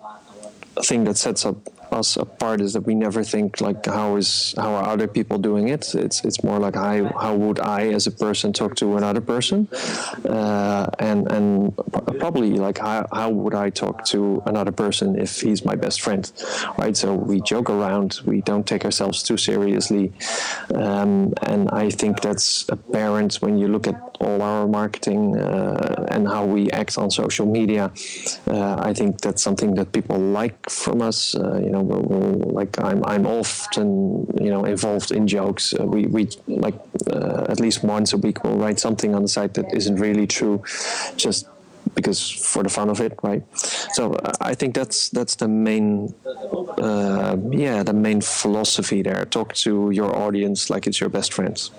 thing 0.82 1.04
that 1.04 1.18
sets 1.18 1.46
up 1.46 1.58
us 1.94 2.18
apart 2.18 2.62
is 2.62 2.74
that 2.74 2.82
we 2.82 2.96
never 2.96 3.24
think 3.24 3.62
like 3.62 3.86
how 3.86 4.16
is 4.16 4.54
how 4.58 4.74
are 4.74 4.88
other 4.90 5.08
people 5.08 5.38
doing 5.38 5.70
it. 5.70 5.94
It's 5.96 6.24
it's 6.26 6.44
more 6.44 6.60
like 6.60 6.76
how 6.76 7.12
how 7.20 7.36
would 7.36 7.60
I 7.60 7.88
as 7.94 8.08
a 8.08 8.12
person 8.12 8.54
talk 8.54 8.76
to 8.78 8.98
another 8.98 9.22
person, 9.22 9.68
uh, 10.26 10.88
and 11.00 11.32
and 11.32 11.76
probably 12.20 12.52
like 12.54 12.80
how 12.80 13.08
how 13.12 13.30
would 13.30 13.54
I 13.54 13.70
talk 13.70 14.06
to 14.06 14.42
another 14.46 14.72
person 14.72 15.20
if 15.20 15.42
he's 15.42 15.64
my 15.64 15.76
best 15.76 16.02
friend, 16.02 16.30
right? 16.78 16.96
So 16.98 17.14
we 17.14 17.42
joke 17.42 17.70
around, 17.70 18.20
we 18.26 18.42
don't 18.42 18.66
take 18.66 18.86
ourselves 18.86 19.24
too 19.24 19.38
seriously, 19.38 20.12
um, 20.74 21.34
and 21.44 21.70
I 21.70 21.90
think 21.90 22.22
that's 22.22 22.66
apparent 22.70 23.36
when 23.36 23.58
you 23.58 23.68
look 23.68 23.88
at 23.88 24.13
all 24.24 24.42
our 24.42 24.68
marketing 24.68 25.38
uh, 25.38 26.08
and 26.12 26.28
how 26.28 26.46
we 26.46 26.72
act 26.72 26.98
on 26.98 27.12
social 27.12 27.46
media. 27.46 27.92
Uh, 28.48 28.76
I 28.80 28.94
think 28.94 29.22
that's 29.22 29.44
something 29.44 29.76
that 29.76 29.92
people 29.92 30.18
like 30.18 30.70
from 30.70 31.02
us. 31.02 31.36
Uh, 31.36 31.60
you 31.64 31.70
know 31.70 31.82
we'll, 31.82 32.04
we'll, 32.04 32.54
like 32.60 32.80
I'm, 32.80 33.04
I'm 33.06 33.26
often 33.26 34.28
you 34.42 34.50
know 34.50 34.66
involved 34.66 35.12
in 35.12 35.28
jokes. 35.28 35.74
We 35.80 36.06
we 36.08 36.30
like 36.48 36.76
at 37.08 37.60
least 37.60 37.84
once 37.84 38.14
a 38.14 38.18
week 38.18 38.44
we'll 38.44 38.58
write 38.58 38.80
something 38.80 39.16
on 39.16 39.22
the 39.22 39.28
site 39.28 39.54
that 39.56 39.74
isn't 39.74 39.98
really 39.98 40.28
true, 40.28 40.64
just 41.16 41.48
because 41.96 42.30
for 42.30 42.64
the 42.64 42.70
fun 42.70 42.90
of 42.90 43.00
it, 43.00 43.18
right? 43.24 43.44
So 43.94 44.18
I 44.42 44.56
think 44.56 44.76
that's 44.76 45.10
that's 45.10 45.36
the 45.36 45.48
main, 45.48 46.14
uh, 46.26 47.38
yeah, 47.52 47.84
the 47.84 47.94
main 47.94 48.22
philosophy 48.22 49.02
there. 49.02 49.26
Talk 49.26 49.54
to 49.66 49.92
your 49.92 50.16
audience 50.16 50.70
like 50.70 50.88
it's 50.88 51.00
your 51.00 51.10
best 51.10 51.34
friends. 51.34 51.72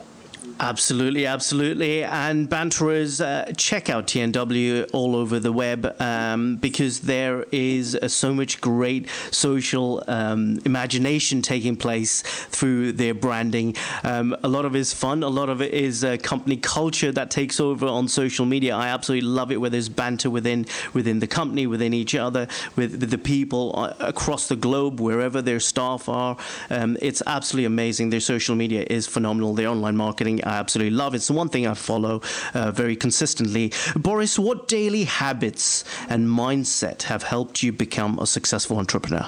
Absolutely, 0.61 1.27
absolutely. 1.27 2.05
And 2.05 2.49
banterers, 2.49 3.21
uh, 3.21 3.51
check 3.57 3.91
out 3.91 4.07
TNW 4.07 4.89
all 4.93 5.17
over 5.17 5.41
the 5.41 5.51
web 5.51 6.01
um, 6.01 6.57
because 6.57 7.01
there 7.01 7.45
is 7.51 7.97
uh, 7.97 8.07
so 8.07 8.33
much 8.33 8.61
great 8.61 9.09
social 9.33 10.05
um, 10.07 10.61
imagination 10.65 11.43
taking 11.43 11.75
place 11.75 12.23
through 12.23 12.93
their 12.93 13.15
branding. 13.15 13.75
Um, 14.05 14.37
a 14.45 14.49
lot 14.49 14.65
of 14.65 14.77
it 14.77 14.79
is 14.79 14.93
fun, 14.95 15.25
a 15.25 15.29
lot 15.29 15.49
of 15.49 15.61
it 15.61 15.75
is 15.75 16.05
uh, 16.05 16.19
company 16.23 16.57
culture 16.57 17.11
that 17.11 17.33
takes 17.33 17.59
over 17.59 17.87
on 17.87 18.07
social 18.07 18.47
media. 18.47 18.77
I 18.77 18.89
absolutely 18.89 19.29
love 19.29 19.51
it 19.51 19.57
where 19.57 19.71
there's 19.71 19.89
banter 19.89 20.31
within 20.31 20.67
within 20.93 21.19
the 21.19 21.27
company, 21.27 21.67
within 21.67 21.93
each 21.93 22.15
other, 22.15 22.47
with, 22.77 23.01
with 23.01 23.11
the 23.11 23.19
people 23.19 23.75
uh, 23.77 23.93
across 23.99 24.47
the 24.47 24.57
globe, 24.57 25.01
wherever 25.01 25.43
their 25.43 25.59
staff 25.59 26.09
are. 26.09 26.37
Um, 26.71 26.97
it's 27.03 27.23
absolutely 27.27 27.67
amazing. 27.67 28.11
Their 28.11 28.21
social 28.21 28.55
media 28.55 28.87
is 28.89 29.09
phenomenal. 29.09 29.55
Their 29.55 29.69
online 29.69 29.97
marketing 29.97 30.44
I 30.45 30.59
absolutely 30.59 30.97
love. 30.97 31.15
It. 31.15 31.19
It's 31.19 31.29
the 31.29 31.33
one 31.33 31.49
thing 31.49 31.67
I 31.67 31.75
follow 31.75 32.23
uh, 32.53 32.71
very 32.71 32.97
consistently. 32.97 33.73
Boris, 33.97 34.39
what 34.39 34.69
daily 34.69 35.05
habits 35.05 35.85
and 36.09 36.29
mindset 36.29 37.03
have 37.03 37.23
helped 37.23 37.63
you 37.63 37.73
become 37.73 38.19
a 38.19 38.27
successful 38.27 38.79
entrepreneur? 38.79 39.27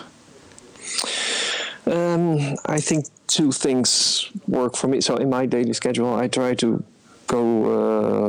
Um, 1.86 2.56
I 2.66 2.80
think 2.80 3.06
two 3.26 3.52
things 3.52 4.30
work 4.48 4.76
for 4.76 4.88
me. 4.88 5.00
So 5.00 5.16
in 5.16 5.30
my 5.30 5.46
daily 5.46 5.72
schedule, 5.72 6.14
I 6.14 6.28
try 6.28 6.54
to 6.54 6.82
go 7.28 7.42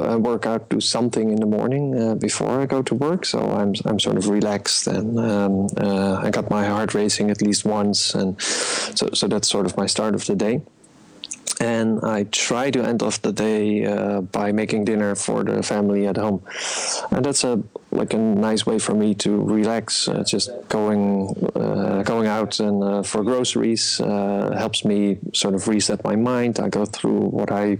uh, 0.01 0.13
and 0.13 0.25
work 0.25 0.45
out, 0.45 0.69
do 0.69 0.81
something 0.81 1.29
in 1.29 1.39
the 1.39 1.45
morning 1.45 1.99
uh, 1.99 2.15
before 2.15 2.61
I 2.61 2.65
go 2.65 2.81
to 2.81 2.95
work. 2.95 3.25
So 3.25 3.39
I'm 3.39 3.73
I'm 3.85 3.99
sort 3.99 4.17
of 4.17 4.27
relaxed 4.27 4.87
and 4.87 5.19
um, 5.19 5.67
uh, 5.77 6.15
I 6.15 6.29
got 6.31 6.49
my 6.49 6.65
heart 6.65 6.93
racing 6.93 7.29
at 7.29 7.41
least 7.41 7.65
once, 7.65 8.15
and 8.15 8.41
so 8.41 9.09
so 9.13 9.27
that's 9.27 9.47
sort 9.47 9.65
of 9.65 9.77
my 9.77 9.85
start 9.85 10.15
of 10.15 10.25
the 10.25 10.35
day 10.35 10.61
and 11.59 11.99
I 12.03 12.23
try 12.25 12.71
to 12.71 12.83
end 12.83 13.01
off 13.01 13.21
the 13.21 13.31
day 13.31 13.85
uh, 13.85 14.21
by 14.21 14.51
making 14.51 14.85
dinner 14.85 15.15
for 15.15 15.43
the 15.43 15.63
family 15.63 16.07
at 16.07 16.17
home, 16.17 16.41
and 17.11 17.25
that's 17.25 17.43
a 17.43 17.61
like 17.91 18.13
a 18.13 18.17
nice 18.17 18.65
way 18.65 18.79
for 18.79 18.93
me 18.93 19.15
to 19.15 19.41
relax. 19.41 20.07
Uh, 20.07 20.23
just 20.23 20.51
going 20.69 21.29
uh, 21.55 22.03
going 22.03 22.27
out 22.27 22.59
and 22.59 22.83
uh, 22.83 23.03
for 23.03 23.23
groceries 23.23 23.99
uh, 24.01 24.55
helps 24.57 24.85
me 24.85 25.17
sort 25.33 25.53
of 25.55 25.67
reset 25.67 26.03
my 26.03 26.15
mind. 26.15 26.59
I 26.59 26.69
go 26.69 26.85
through 26.85 27.19
what 27.19 27.51
I 27.51 27.77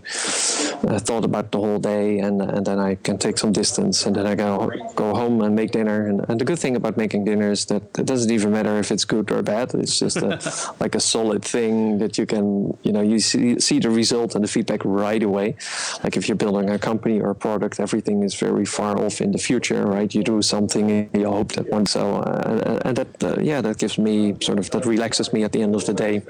uh, 0.88 1.00
thought 1.00 1.26
about 1.26 1.52
the 1.52 1.60
whole 1.60 1.80
day, 1.80 2.20
and 2.20 2.42
and 2.42 2.66
then 2.66 2.80
I 2.80 2.96
can 2.96 3.18
take 3.18 3.38
some 3.38 3.52
distance, 3.52 4.06
and 4.06 4.16
then 4.16 4.28
I 4.28 4.36
go 4.36 4.70
go 4.96 5.16
home 5.16 5.42
and 5.42 5.56
make 5.56 5.72
dinner. 5.72 6.08
And, 6.08 6.26
and 6.30 6.40
the 6.40 6.46
good 6.46 6.60
thing 6.60 6.76
about 6.76 6.98
making 6.98 7.26
dinner 7.26 7.52
is 7.52 7.66
that 7.66 7.84
it 7.98 8.06
doesn't 8.06 8.32
even 8.32 8.52
matter 8.52 8.78
if 8.78 8.92
it's 8.92 9.06
good 9.06 9.32
or 9.32 9.42
bad. 9.42 9.74
It's 9.74 10.00
just 10.00 10.18
a, 10.18 10.40
like 10.80 10.96
a 10.96 11.00
solid 11.00 11.44
thing 11.44 11.98
that 12.00 12.18
you 12.18 12.26
can 12.26 12.78
you 12.84 12.92
know 12.92 13.02
you 13.02 13.20
see 13.20 13.60
see 13.60 13.80
the 13.80 13.90
result 13.90 14.36
and 14.36 14.44
the 14.44 14.48
feedback 14.48 14.82
right 14.86 15.24
away. 15.24 15.56
Like 16.04 16.18
if 16.18 16.28
you're 16.28 16.38
building 16.38 16.70
a 16.70 16.80
company 16.80 17.20
or 17.20 17.32
a 17.32 17.36
product, 17.36 17.80
everything 17.80 18.24
is 18.24 18.36
very 18.36 18.66
far 18.66 18.98
off 19.04 19.22
in 19.22 19.32
the 19.32 19.40
future, 19.40 19.86
right? 19.86 20.14
You 20.14 20.24
do 20.24 20.42
something, 20.42 21.10
you 21.14 21.26
hope 21.26 21.54
that 21.54 21.70
one 21.70 21.86
so, 21.86 22.18
uh, 22.18 22.82
and 22.86 22.96
that 22.98 23.24
uh, 23.24 23.40
yeah, 23.42 23.62
that 23.62 23.78
gives 23.78 23.98
me 23.98 24.36
sort 24.42 24.60
of 24.60 24.70
that 24.72 24.86
relaxes 24.86 25.34
me 25.34 25.44
at 25.44 25.52
the 25.52 25.62
end 25.62 25.76
of 25.76 25.86
the 25.86 25.94
day. 25.94 26.22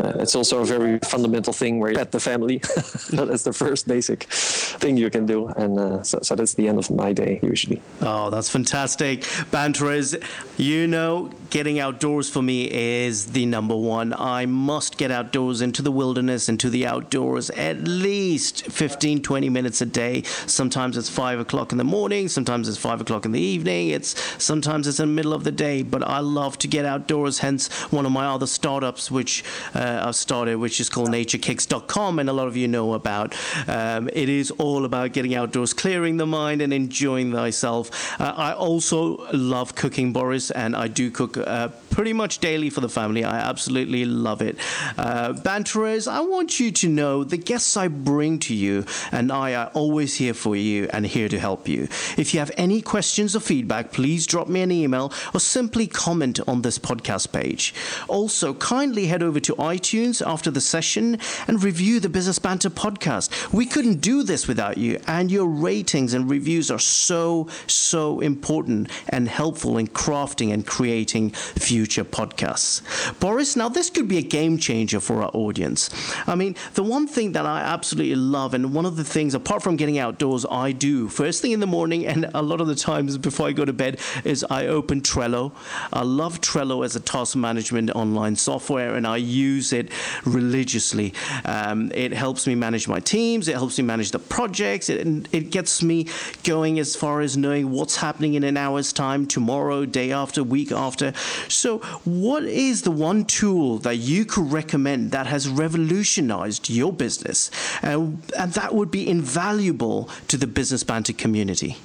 Uh, 0.00 0.22
it's 0.22 0.34
also 0.34 0.60
a 0.60 0.64
very 0.64 0.98
fundamental 1.00 1.52
thing 1.52 1.78
where 1.78 1.90
you 1.90 1.96
pet 1.96 2.12
the 2.12 2.20
family. 2.20 2.58
that's 3.10 3.44
the 3.44 3.52
first 3.52 3.81
basic 3.84 4.24
thing 4.24 4.96
you 4.96 5.10
can 5.10 5.26
do, 5.26 5.48
and 5.48 5.78
uh, 5.78 6.02
so, 6.02 6.18
so 6.22 6.34
that's 6.34 6.54
the 6.54 6.68
end 6.68 6.78
of 6.78 6.90
my 6.90 7.12
day 7.12 7.40
usually. 7.42 7.80
Oh, 8.00 8.30
that's 8.30 8.48
fantastic, 8.48 9.26
Banterers. 9.50 10.16
You 10.56 10.86
know, 10.86 11.30
getting 11.50 11.78
outdoors 11.78 12.28
for 12.28 12.42
me 12.42 12.70
is 12.70 13.32
the 13.32 13.46
number 13.46 13.76
one. 13.76 14.12
I 14.12 14.46
must 14.46 14.98
get 14.98 15.10
outdoors 15.10 15.60
into 15.60 15.82
the 15.82 15.92
wilderness, 15.92 16.48
into 16.48 16.70
the 16.70 16.86
outdoors 16.86 17.50
at 17.50 17.78
least 17.82 18.66
15, 18.66 19.22
20 19.22 19.48
minutes 19.48 19.80
a 19.80 19.86
day. 19.86 20.22
Sometimes 20.46 20.96
it's 20.96 21.08
five 21.08 21.38
o'clock 21.38 21.72
in 21.72 21.78
the 21.78 21.84
morning, 21.84 22.28
sometimes 22.28 22.68
it's 22.68 22.78
five 22.78 23.00
o'clock 23.00 23.24
in 23.24 23.32
the 23.32 23.40
evening. 23.40 23.88
It's 23.88 24.20
sometimes 24.42 24.86
it's 24.86 25.00
in 25.00 25.08
the 25.08 25.14
middle 25.14 25.32
of 25.32 25.44
the 25.44 25.52
day, 25.52 25.82
but 25.82 26.02
I 26.02 26.20
love 26.20 26.58
to 26.58 26.68
get 26.68 26.84
outdoors. 26.84 27.38
Hence, 27.38 27.68
one 27.92 28.06
of 28.06 28.12
my 28.12 28.26
other 28.26 28.46
startups, 28.46 29.10
which 29.10 29.44
uh, 29.74 30.02
I've 30.04 30.16
started, 30.16 30.56
which 30.56 30.80
is 30.80 30.88
called 30.88 31.08
NatureKicks.com, 31.08 32.18
and 32.18 32.28
a 32.28 32.32
lot 32.32 32.48
of 32.48 32.56
you 32.56 32.68
know 32.68 32.94
about. 32.94 33.34
Um, 33.72 34.10
it 34.12 34.28
is 34.28 34.50
all 34.52 34.84
about 34.84 35.12
getting 35.14 35.34
outdoors, 35.34 35.72
clearing 35.72 36.18
the 36.18 36.26
mind, 36.26 36.60
and 36.60 36.74
enjoying 36.74 37.32
thyself. 37.32 38.20
Uh, 38.20 38.34
I 38.36 38.52
also 38.52 39.26
love 39.32 39.74
cooking, 39.74 40.12
Boris, 40.12 40.50
and 40.50 40.76
I 40.76 40.88
do 40.88 41.10
cook 41.10 41.38
uh, 41.38 41.68
pretty 41.92 42.12
much 42.12 42.38
daily 42.38 42.70
for 42.70 42.80
the 42.80 42.88
family. 42.88 43.22
I 43.22 43.38
absolutely 43.38 44.04
love 44.04 44.42
it. 44.42 44.56
Uh, 44.98 45.34
Banterers, 45.34 46.08
I 46.08 46.20
want 46.20 46.58
you 46.58 46.72
to 46.72 46.88
know 46.88 47.22
the 47.22 47.36
guests 47.36 47.76
I 47.76 47.88
bring 47.88 48.38
to 48.40 48.54
you 48.54 48.84
and 49.12 49.30
I 49.30 49.54
are 49.54 49.70
always 49.74 50.16
here 50.16 50.34
for 50.34 50.56
you 50.56 50.88
and 50.92 51.06
here 51.06 51.28
to 51.28 51.38
help 51.38 51.68
you. 51.68 51.82
If 52.16 52.32
you 52.32 52.40
have 52.40 52.50
any 52.56 52.80
questions 52.80 53.36
or 53.36 53.40
feedback, 53.40 53.92
please 53.92 54.26
drop 54.26 54.48
me 54.48 54.62
an 54.62 54.72
email 54.72 55.12
or 55.34 55.38
simply 55.38 55.86
comment 55.86 56.40
on 56.48 56.62
this 56.62 56.78
podcast 56.78 57.30
page. 57.32 57.74
Also, 58.08 58.54
kindly 58.54 59.06
head 59.06 59.22
over 59.22 59.38
to 59.40 59.54
iTunes 59.56 60.26
after 60.26 60.50
the 60.50 60.60
session 60.60 61.18
and 61.46 61.62
review 61.62 62.00
the 62.00 62.08
Business 62.08 62.38
Banter 62.38 62.70
podcast. 62.70 63.52
We 63.52 63.66
couldn't 63.66 64.00
do 64.00 64.22
this 64.22 64.48
without 64.48 64.78
you, 64.78 64.98
and 65.06 65.30
your 65.30 65.46
ratings 65.46 66.14
and 66.14 66.30
reviews 66.30 66.70
are 66.70 66.78
so, 66.78 67.48
so 67.66 68.20
important 68.20 68.90
and 69.10 69.28
helpful 69.28 69.76
in 69.76 69.88
crafting 69.88 70.52
and 70.52 70.66
creating 70.66 71.30
future 71.30 71.81
podcasts. 71.86 72.82
Boris, 73.20 73.56
now 73.56 73.68
this 73.68 73.90
could 73.90 74.08
be 74.08 74.18
a 74.18 74.22
game 74.22 74.58
changer 74.58 75.00
for 75.00 75.22
our 75.22 75.30
audience. 75.34 75.90
I 76.26 76.34
mean, 76.34 76.56
the 76.74 76.82
one 76.82 77.06
thing 77.06 77.32
that 77.32 77.46
I 77.46 77.60
absolutely 77.60 78.14
love, 78.14 78.54
and 78.54 78.74
one 78.74 78.86
of 78.86 78.96
the 78.96 79.04
things, 79.04 79.34
apart 79.34 79.62
from 79.62 79.76
getting 79.76 79.98
outdoors, 79.98 80.46
I 80.50 80.72
do 80.72 81.08
first 81.08 81.42
thing 81.42 81.52
in 81.52 81.60
the 81.60 81.66
morning, 81.66 82.06
and 82.06 82.30
a 82.34 82.42
lot 82.42 82.60
of 82.60 82.66
the 82.66 82.74
times 82.74 83.18
before 83.18 83.48
I 83.48 83.52
go 83.52 83.64
to 83.64 83.72
bed, 83.72 84.00
is 84.24 84.44
I 84.50 84.66
open 84.66 85.00
Trello. 85.00 85.52
I 85.92 86.02
love 86.02 86.40
Trello 86.40 86.84
as 86.84 86.96
a 86.96 87.00
task 87.00 87.36
management 87.36 87.90
online 87.90 88.36
software, 88.36 88.94
and 88.94 89.06
I 89.06 89.16
use 89.16 89.72
it 89.72 89.90
religiously. 90.24 91.14
Um, 91.44 91.90
it 91.94 92.12
helps 92.12 92.46
me 92.46 92.54
manage 92.54 92.88
my 92.88 93.00
teams, 93.00 93.48
it 93.48 93.54
helps 93.54 93.78
me 93.78 93.84
manage 93.84 94.10
the 94.10 94.18
projects, 94.18 94.88
it, 94.88 95.28
it 95.32 95.50
gets 95.50 95.82
me 95.82 96.08
going 96.44 96.78
as 96.78 96.96
far 96.96 97.20
as 97.20 97.36
knowing 97.36 97.70
what's 97.70 97.96
happening 97.96 98.34
in 98.34 98.44
an 98.44 98.56
hour's 98.56 98.92
time, 98.92 99.26
tomorrow, 99.26 99.84
day 99.84 100.12
after, 100.12 100.42
week 100.42 100.72
after. 100.72 101.12
So, 101.48 101.71
what 102.04 102.44
is 102.44 102.82
the 102.82 102.90
one 102.90 103.24
tool 103.24 103.78
that 103.78 103.96
you 103.96 104.24
could 104.24 104.52
recommend 104.52 105.12
that 105.12 105.26
has 105.26 105.48
revolutionized 105.48 106.70
your 106.70 106.92
business 106.92 107.50
and, 107.82 108.22
and 108.38 108.52
that 108.52 108.74
would 108.74 108.90
be 108.90 109.08
invaluable 109.08 110.08
to 110.28 110.36
the 110.36 110.46
business 110.46 110.84
banter 110.84 111.12
community? 111.12 111.76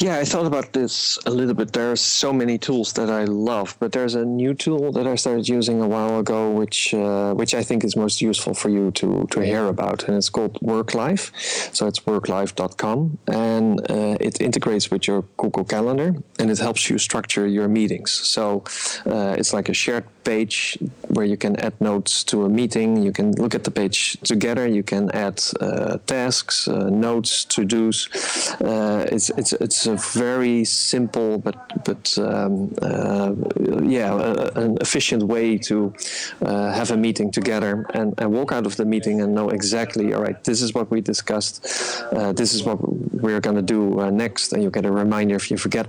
Yeah, 0.00 0.18
I 0.18 0.24
thought 0.24 0.44
about 0.44 0.74
this 0.74 1.18
a 1.24 1.30
little 1.30 1.54
bit. 1.54 1.72
There 1.72 1.90
are 1.90 1.96
so 1.96 2.30
many 2.30 2.58
tools 2.58 2.92
that 2.94 3.08
I 3.08 3.24
love, 3.24 3.76
but 3.80 3.92
there's 3.92 4.14
a 4.14 4.26
new 4.26 4.52
tool 4.52 4.92
that 4.92 5.06
I 5.06 5.14
started 5.14 5.48
using 5.48 5.80
a 5.80 5.88
while 5.88 6.18
ago, 6.18 6.50
which 6.50 6.92
uh, 6.92 7.32
which 7.32 7.54
I 7.54 7.62
think 7.62 7.82
is 7.82 7.96
most 7.96 8.20
useful 8.20 8.52
for 8.52 8.68
you 8.68 8.90
to 8.90 9.26
to 9.30 9.40
hear 9.40 9.66
about, 9.68 10.04
and 10.06 10.16
it's 10.16 10.28
called 10.28 10.60
WorkLife. 10.60 11.32
So 11.74 11.86
it's 11.86 12.00
worklife.com, 12.00 13.18
and 13.28 13.80
uh, 13.90 14.16
it 14.20 14.40
integrates 14.40 14.90
with 14.90 15.08
your 15.08 15.22
Google 15.38 15.64
Calendar, 15.64 16.14
and 16.38 16.50
it 16.50 16.58
helps 16.58 16.90
you 16.90 16.98
structure 16.98 17.46
your 17.46 17.68
meetings. 17.68 18.10
So 18.12 18.64
uh, 19.06 19.36
it's 19.38 19.54
like 19.54 19.70
a 19.70 19.74
shared 19.74 20.04
page 20.24 20.76
where 21.08 21.24
you 21.24 21.36
can 21.36 21.56
add 21.60 21.80
notes 21.80 22.24
to 22.24 22.44
a 22.44 22.48
meeting. 22.48 23.02
You 23.02 23.12
can 23.12 23.32
look 23.32 23.54
at 23.54 23.64
the 23.64 23.70
page 23.70 24.18
together. 24.24 24.66
You 24.66 24.82
can 24.82 25.10
add 25.12 25.40
uh, 25.60 25.98
tasks, 26.06 26.68
uh, 26.68 26.90
notes, 26.90 27.44
to 27.46 27.64
dos. 27.64 28.08
Uh, 28.60 29.06
it's 29.10 29.30
it's 29.30 29.85
it's 29.86 30.14
a 30.14 30.18
very 30.18 30.64
simple 30.64 31.38
but 31.38 31.84
but 31.84 32.18
um, 32.18 32.74
uh, 32.82 33.32
yeah 33.82 34.14
an 34.56 34.78
efficient 34.80 35.22
way 35.22 35.58
to 35.58 35.94
uh, 36.42 36.72
have 36.72 36.90
a 36.90 36.96
meeting 36.96 37.30
together 37.30 37.86
and, 37.94 38.14
and 38.18 38.32
walk 38.32 38.52
out 38.52 38.66
of 38.66 38.76
the 38.76 38.84
meeting 38.84 39.20
and 39.20 39.34
know 39.34 39.48
exactly 39.50 40.14
all 40.14 40.22
right 40.22 40.42
this 40.44 40.62
is 40.62 40.74
what 40.74 40.90
we 40.90 41.00
discussed 41.00 41.66
uh, 42.12 42.32
this 42.32 42.54
is 42.54 42.62
what 42.64 42.78
we're 43.26 43.40
going 43.40 43.56
to 43.56 43.62
do 43.62 44.00
uh, 44.00 44.10
next 44.10 44.52
and 44.52 44.62
you 44.62 44.70
get 44.70 44.84
a 44.84 44.92
reminder 44.92 45.34
if 45.34 45.50
you 45.50 45.56
forget. 45.56 45.86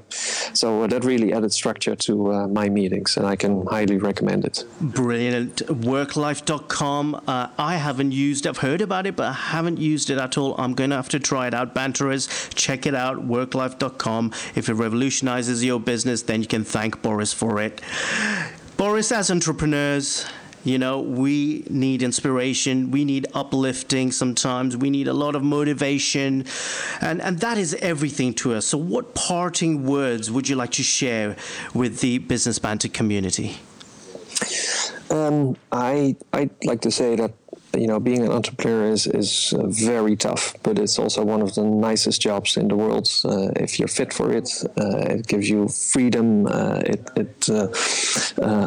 So 0.53 0.83
uh, 0.83 0.87
that 0.87 1.03
really 1.03 1.33
added 1.33 1.53
structure 1.53 1.95
to 1.95 2.33
uh, 2.33 2.47
my 2.47 2.69
meetings 2.69 3.17
and 3.17 3.25
I 3.25 3.35
can 3.35 3.65
highly 3.67 3.97
recommend 3.97 4.45
it. 4.45 4.63
Brilliant. 4.81 5.57
Worklife.com 5.67 7.21
I 7.27 7.75
haven't 7.75 8.11
used 8.11 8.47
I've 8.47 8.59
heard 8.59 8.81
about 8.81 9.05
it 9.05 9.15
but 9.15 9.27
I 9.27 9.33
haven't 9.33 9.77
used 9.77 10.09
it 10.09 10.17
at 10.17 10.37
all. 10.37 10.55
I'm 10.57 10.73
going 10.73 10.89
to 10.91 10.95
have 10.95 11.09
to 11.09 11.19
try 11.19 11.47
it 11.47 11.53
out. 11.53 11.73
Banterers 11.73 12.27
check 12.53 12.85
it 12.85 12.95
out 12.95 13.27
worklife.com 13.27 13.86
if 14.55 14.69
it 14.69 14.73
revolutionizes 14.73 15.63
your 15.63 15.79
business, 15.79 16.21
then 16.23 16.41
you 16.41 16.47
can 16.47 16.63
thank 16.63 17.01
Boris 17.01 17.33
for 17.33 17.61
it. 17.61 17.81
Boris, 18.77 19.11
as 19.11 19.31
entrepreneurs, 19.31 20.25
you 20.63 20.77
know, 20.77 20.99
we 20.99 21.63
need 21.69 22.03
inspiration, 22.03 22.91
we 22.91 23.05
need 23.05 23.25
uplifting 23.33 24.11
sometimes, 24.11 24.75
we 24.75 24.89
need 24.89 25.07
a 25.07 25.13
lot 25.13 25.35
of 25.35 25.43
motivation, 25.43 26.45
and, 26.99 27.21
and 27.21 27.39
that 27.39 27.57
is 27.57 27.73
everything 27.75 28.33
to 28.35 28.53
us. 28.53 28.65
So, 28.65 28.77
what 28.77 29.15
parting 29.15 29.85
words 29.85 30.29
would 30.29 30.49
you 30.49 30.55
like 30.57 30.71
to 30.71 30.83
share 30.83 31.37
with 31.73 32.01
the 32.01 32.17
Business 32.17 32.59
Banter 32.59 32.89
community? 32.89 33.57
Um, 35.09 35.55
I, 35.71 36.15
I'd 36.33 36.51
like 36.65 36.81
to 36.81 36.91
say 36.91 37.15
that 37.15 37.33
you 37.77 37.87
know, 37.87 37.99
being 37.99 38.23
an 38.25 38.31
entrepreneur 38.31 38.91
is 38.91 39.07
is 39.07 39.53
uh, 39.53 39.67
very 39.67 40.15
tough, 40.15 40.55
but 40.63 40.79
it's 40.79 40.97
also 40.99 41.23
one 41.23 41.41
of 41.41 41.53
the 41.55 41.63
nicest 41.63 42.21
jobs 42.21 42.57
in 42.57 42.67
the 42.67 42.75
world. 42.75 43.09
Uh, 43.23 43.49
if 43.55 43.79
you're 43.79 43.87
fit 43.87 44.13
for 44.13 44.31
it, 44.33 44.49
uh, 44.79 45.17
it 45.17 45.27
gives 45.27 45.49
you 45.49 45.67
freedom. 45.67 46.47
Uh, 46.47 46.81
it 46.85 47.09
it 47.15 47.49
uh, 47.49 47.67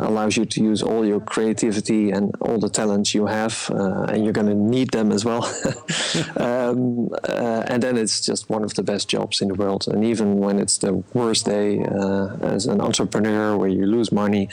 allows 0.08 0.36
you 0.36 0.44
to 0.44 0.62
use 0.62 0.82
all 0.82 1.04
your 1.04 1.20
creativity 1.20 2.10
and 2.10 2.34
all 2.40 2.58
the 2.58 2.68
talents 2.68 3.14
you 3.14 3.26
have, 3.26 3.70
and 4.08 4.24
you're 4.24 4.32
going 4.32 4.46
to 4.46 4.54
need 4.54 4.90
them 4.90 5.12
as 5.12 5.24
well. 5.24 5.44
um, 6.36 7.08
and 7.68 7.82
then 7.82 7.96
it's 7.96 8.20
just 8.20 8.48
one 8.50 8.64
of 8.64 8.74
the 8.74 8.82
best 8.82 9.08
jobs 9.08 9.40
in 9.40 9.48
the 9.48 9.54
world. 9.54 9.88
And 9.88 10.04
even 10.04 10.38
when 10.38 10.58
it's 10.58 10.78
the 10.78 10.94
worst 11.14 11.46
day 11.46 11.80
as 12.42 12.66
an 12.66 12.80
entrepreneur 12.80 13.56
where 13.56 13.68
you 13.68 13.86
lose 13.86 14.12
money, 14.12 14.48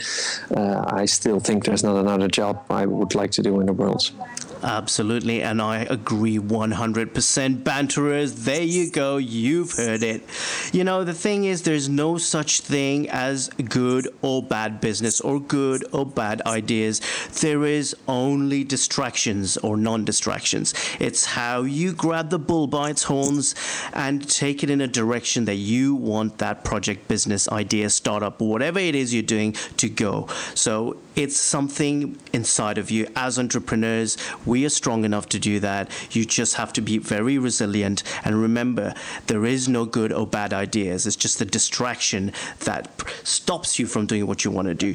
I 0.54 1.06
still 1.06 1.40
think 1.40 1.64
there's 1.64 1.84
not 1.84 1.96
another 1.96 2.28
job 2.28 2.64
I 2.70 2.86
would 2.86 3.14
like 3.14 3.30
to 3.32 3.42
do 3.42 3.60
in 3.60 3.66
the 3.66 3.72
world. 3.72 4.10
Absolutely, 4.62 5.42
and 5.42 5.62
I 5.62 5.78
agree 5.82 6.38
100%. 6.38 7.62
Banterers, 7.62 8.44
there 8.44 8.62
you 8.62 8.90
go, 8.90 9.16
you've 9.16 9.72
heard 9.72 10.02
it. 10.02 10.22
You 10.72 10.82
know, 10.82 11.04
the 11.04 11.14
thing 11.14 11.44
is, 11.44 11.62
there's 11.62 11.88
no 11.88 12.18
such 12.18 12.60
thing 12.60 13.08
as 13.08 13.48
good 13.48 14.08
or 14.20 14.42
bad 14.42 14.80
business 14.80 15.20
or 15.20 15.38
good 15.38 15.84
or 15.92 16.04
bad 16.04 16.42
ideas. 16.42 17.00
There 17.40 17.64
is 17.64 17.94
only 18.08 18.64
distractions 18.64 19.56
or 19.58 19.76
non 19.76 20.04
distractions. 20.04 20.74
It's 20.98 21.24
how 21.24 21.62
you 21.62 21.92
grab 21.92 22.30
the 22.30 22.38
bull 22.38 22.66
by 22.66 22.90
its 22.90 23.04
horns 23.04 23.54
and 23.92 24.28
take 24.28 24.64
it 24.64 24.70
in 24.70 24.80
a 24.80 24.88
direction 24.88 25.44
that 25.44 25.56
you 25.56 25.94
want 25.94 26.38
that 26.38 26.64
project, 26.64 27.06
business, 27.06 27.48
idea, 27.48 27.90
startup, 27.90 28.40
whatever 28.40 28.80
it 28.80 28.96
is 28.96 29.14
you're 29.14 29.22
doing 29.22 29.52
to 29.76 29.88
go. 29.88 30.26
So 30.54 30.96
it's 31.14 31.36
something 31.36 32.16
inside 32.32 32.78
of 32.78 32.90
you 32.90 33.06
as 33.16 33.38
entrepreneurs 33.38 34.16
we 34.48 34.64
are 34.64 34.70
strong 34.70 35.04
enough 35.04 35.28
to 35.28 35.38
do 35.38 35.60
that. 35.60 35.90
You 36.10 36.24
just 36.24 36.54
have 36.54 36.72
to 36.72 36.80
be 36.80 36.98
very 36.98 37.38
resilient. 37.38 38.02
And 38.24 38.40
remember, 38.40 38.94
there 39.26 39.44
is 39.44 39.68
no 39.68 39.84
good 39.84 40.12
or 40.12 40.26
bad 40.26 40.52
ideas. 40.52 41.06
It's 41.06 41.16
just 41.16 41.38
the 41.38 41.44
distraction 41.44 42.32
that 42.60 42.90
stops 43.22 43.78
you 43.78 43.86
from 43.86 44.06
doing 44.06 44.26
what 44.26 44.44
you 44.44 44.50
want 44.50 44.68
to 44.68 44.74
do. 44.74 44.94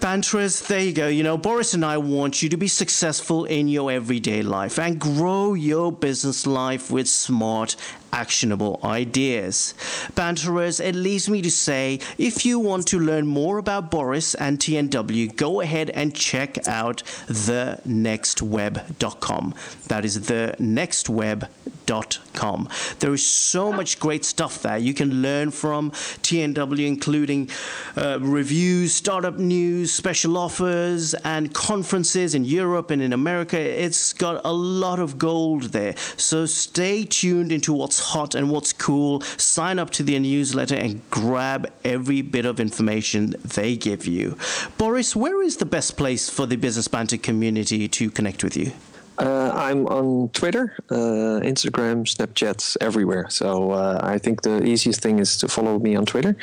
Banterers, 0.00 0.62
there 0.62 0.80
you 0.80 0.92
go. 0.92 1.06
You 1.06 1.22
know, 1.22 1.36
Boris 1.36 1.74
and 1.74 1.84
I 1.84 1.98
want 1.98 2.42
you 2.42 2.48
to 2.48 2.56
be 2.56 2.66
successful 2.66 3.44
in 3.44 3.68
your 3.68 3.92
everyday 3.92 4.42
life 4.42 4.76
and 4.78 4.98
grow 4.98 5.54
your 5.54 5.92
business 5.92 6.44
life 6.44 6.90
with 6.90 7.08
smart 7.08 7.76
actionable 8.12 8.78
ideas. 8.84 9.74
Banterers, 10.14 10.78
it 10.80 10.94
leaves 10.94 11.28
me 11.28 11.42
to 11.42 11.50
say 11.50 11.98
if 12.18 12.46
you 12.46 12.58
want 12.58 12.86
to 12.88 12.98
learn 12.98 13.26
more 13.26 13.58
about 13.58 13.90
Boris 13.90 14.34
and 14.34 14.58
TNW, 14.58 15.36
go 15.36 15.60
ahead 15.60 15.90
and 15.90 16.14
check 16.14 16.66
out 16.68 17.02
thenextweb.com. 17.28 19.54
That 19.88 20.04
is 20.04 20.18
thenextweb.com. 20.18 22.68
There 23.00 23.12
is 23.12 23.26
so 23.26 23.72
much 23.72 23.98
great 23.98 24.24
stuff 24.24 24.62
there 24.62 24.78
you 24.78 24.94
can 24.94 25.22
learn 25.22 25.50
from 25.50 25.90
TNW, 25.90 26.86
including 26.86 27.50
uh, 27.96 28.18
reviews, 28.20 28.94
startup 28.94 29.38
news, 29.38 29.92
special 29.92 30.36
offers, 30.36 31.14
and 31.24 31.52
conferences 31.52 32.34
in 32.34 32.44
Europe 32.44 32.90
and 32.90 33.02
in 33.02 33.12
America. 33.12 33.58
It's 33.58 34.12
got 34.12 34.40
a 34.44 34.52
lot 34.52 34.98
of 34.98 35.18
gold 35.18 35.72
there. 35.72 35.94
So 36.16 36.46
stay 36.46 37.04
tuned 37.04 37.52
into 37.52 37.72
what's 37.72 38.01
hot 38.02 38.34
and 38.34 38.50
what's 38.50 38.72
cool. 38.72 39.20
Sign 39.36 39.78
up 39.78 39.90
to 39.90 40.02
their 40.02 40.20
newsletter 40.20 40.76
and 40.76 41.00
grab 41.10 41.70
every 41.84 42.22
bit 42.22 42.44
of 42.44 42.60
information 42.60 43.34
they 43.44 43.76
give 43.76 44.06
you. 44.06 44.36
Boris, 44.78 45.16
where 45.16 45.42
is 45.42 45.56
the 45.56 45.66
best 45.66 45.96
place 45.96 46.28
for 46.28 46.46
the 46.46 46.56
Business 46.56 46.88
Banter 46.88 47.16
community 47.16 47.88
to 47.88 48.10
connect 48.10 48.44
with 48.44 48.56
you? 48.56 48.72
Uh, 49.18 49.52
I'm 49.54 49.86
on 49.88 50.30
Twitter, 50.30 50.74
uh, 50.90 51.40
Instagram, 51.44 52.04
Snapchat, 52.04 52.76
everywhere. 52.80 53.26
So 53.28 53.70
uh, 53.70 54.00
I 54.02 54.18
think 54.18 54.42
the 54.42 54.64
easiest 54.64 55.00
thing 55.00 55.18
is 55.18 55.36
to 55.38 55.48
follow 55.48 55.78
me 55.78 55.94
on 55.94 56.06
Twitter, 56.06 56.34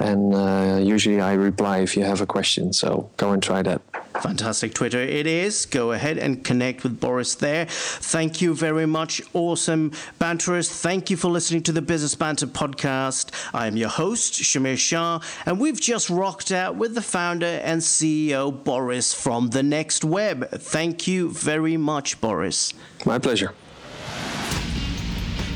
and 0.00 0.34
uh, 0.34 0.78
usually 0.80 1.20
I 1.20 1.34
reply 1.34 1.78
if 1.78 1.96
you 1.96 2.04
have 2.04 2.20
a 2.20 2.26
question. 2.26 2.72
So 2.72 3.10
go 3.16 3.32
and 3.32 3.42
try 3.42 3.62
that. 3.62 3.82
Fantastic 4.20 4.74
Twitter 4.74 5.00
it 5.00 5.26
is. 5.26 5.66
Go 5.66 5.92
ahead 5.92 6.18
and 6.18 6.44
connect 6.44 6.82
with 6.82 7.00
Boris 7.00 7.34
there. 7.34 7.66
Thank 7.66 8.40
you 8.40 8.54
very 8.54 8.86
much, 8.86 9.20
awesome 9.32 9.92
banterers. 10.18 10.70
Thank 10.70 11.10
you 11.10 11.16
for 11.16 11.28
listening 11.28 11.62
to 11.64 11.72
the 11.72 11.82
Business 11.82 12.14
Banter 12.14 12.46
podcast. 12.46 13.30
I 13.52 13.66
am 13.66 13.76
your 13.76 13.88
host, 13.88 14.34
Shamir 14.34 14.78
Shah, 14.78 15.20
and 15.46 15.60
we've 15.60 15.80
just 15.80 16.08
rocked 16.08 16.52
out 16.52 16.76
with 16.76 16.94
the 16.94 17.02
founder 17.02 17.60
and 17.64 17.80
CEO, 17.80 18.64
Boris 18.64 19.12
from 19.12 19.48
The 19.48 19.62
Next 19.62 20.04
Web. 20.04 20.48
Thank 20.50 21.06
you 21.06 21.30
very 21.30 21.76
much, 21.76 22.20
Boris. 22.20 22.72
My 23.04 23.18
pleasure. 23.18 23.52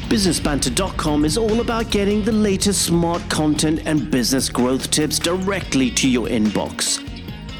BusinessBanter.com 0.09 1.25
is 1.25 1.37
all 1.37 1.61
about 1.61 1.91
getting 1.91 2.25
the 2.25 2.33
latest 2.33 2.83
smart 2.83 3.23
content 3.29 3.83
and 3.85 4.11
business 4.11 4.49
growth 4.49 4.91
tips 4.91 5.19
directly 5.19 5.91
to 5.91 6.09
your 6.09 6.27
inbox. 6.29 7.08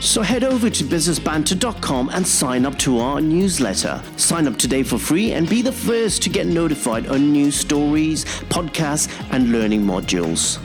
So 0.01 0.23
head 0.23 0.45
over 0.45 0.71
to 0.71 0.85
businessbanter.com 0.85 2.11
and 2.11 2.27
sign 2.27 2.65
up 2.65 2.79
to 2.79 2.99
our 3.01 3.21
newsletter. 3.21 4.01
Sign 4.17 4.47
up 4.47 4.57
today 4.57 4.83
for 4.83 4.97
free 4.97 5.33
and 5.33 5.49
be 5.49 5.61
the 5.61 5.73
first 5.73 6.23
to 6.23 6.31
get 6.31 6.47
notified 6.47 7.09
on 7.09 7.33
new 7.33 7.51
stories, 7.51 8.25
podcasts, 8.25 9.09
and 9.33 9.51
learning 9.51 9.83
modules. 9.83 10.59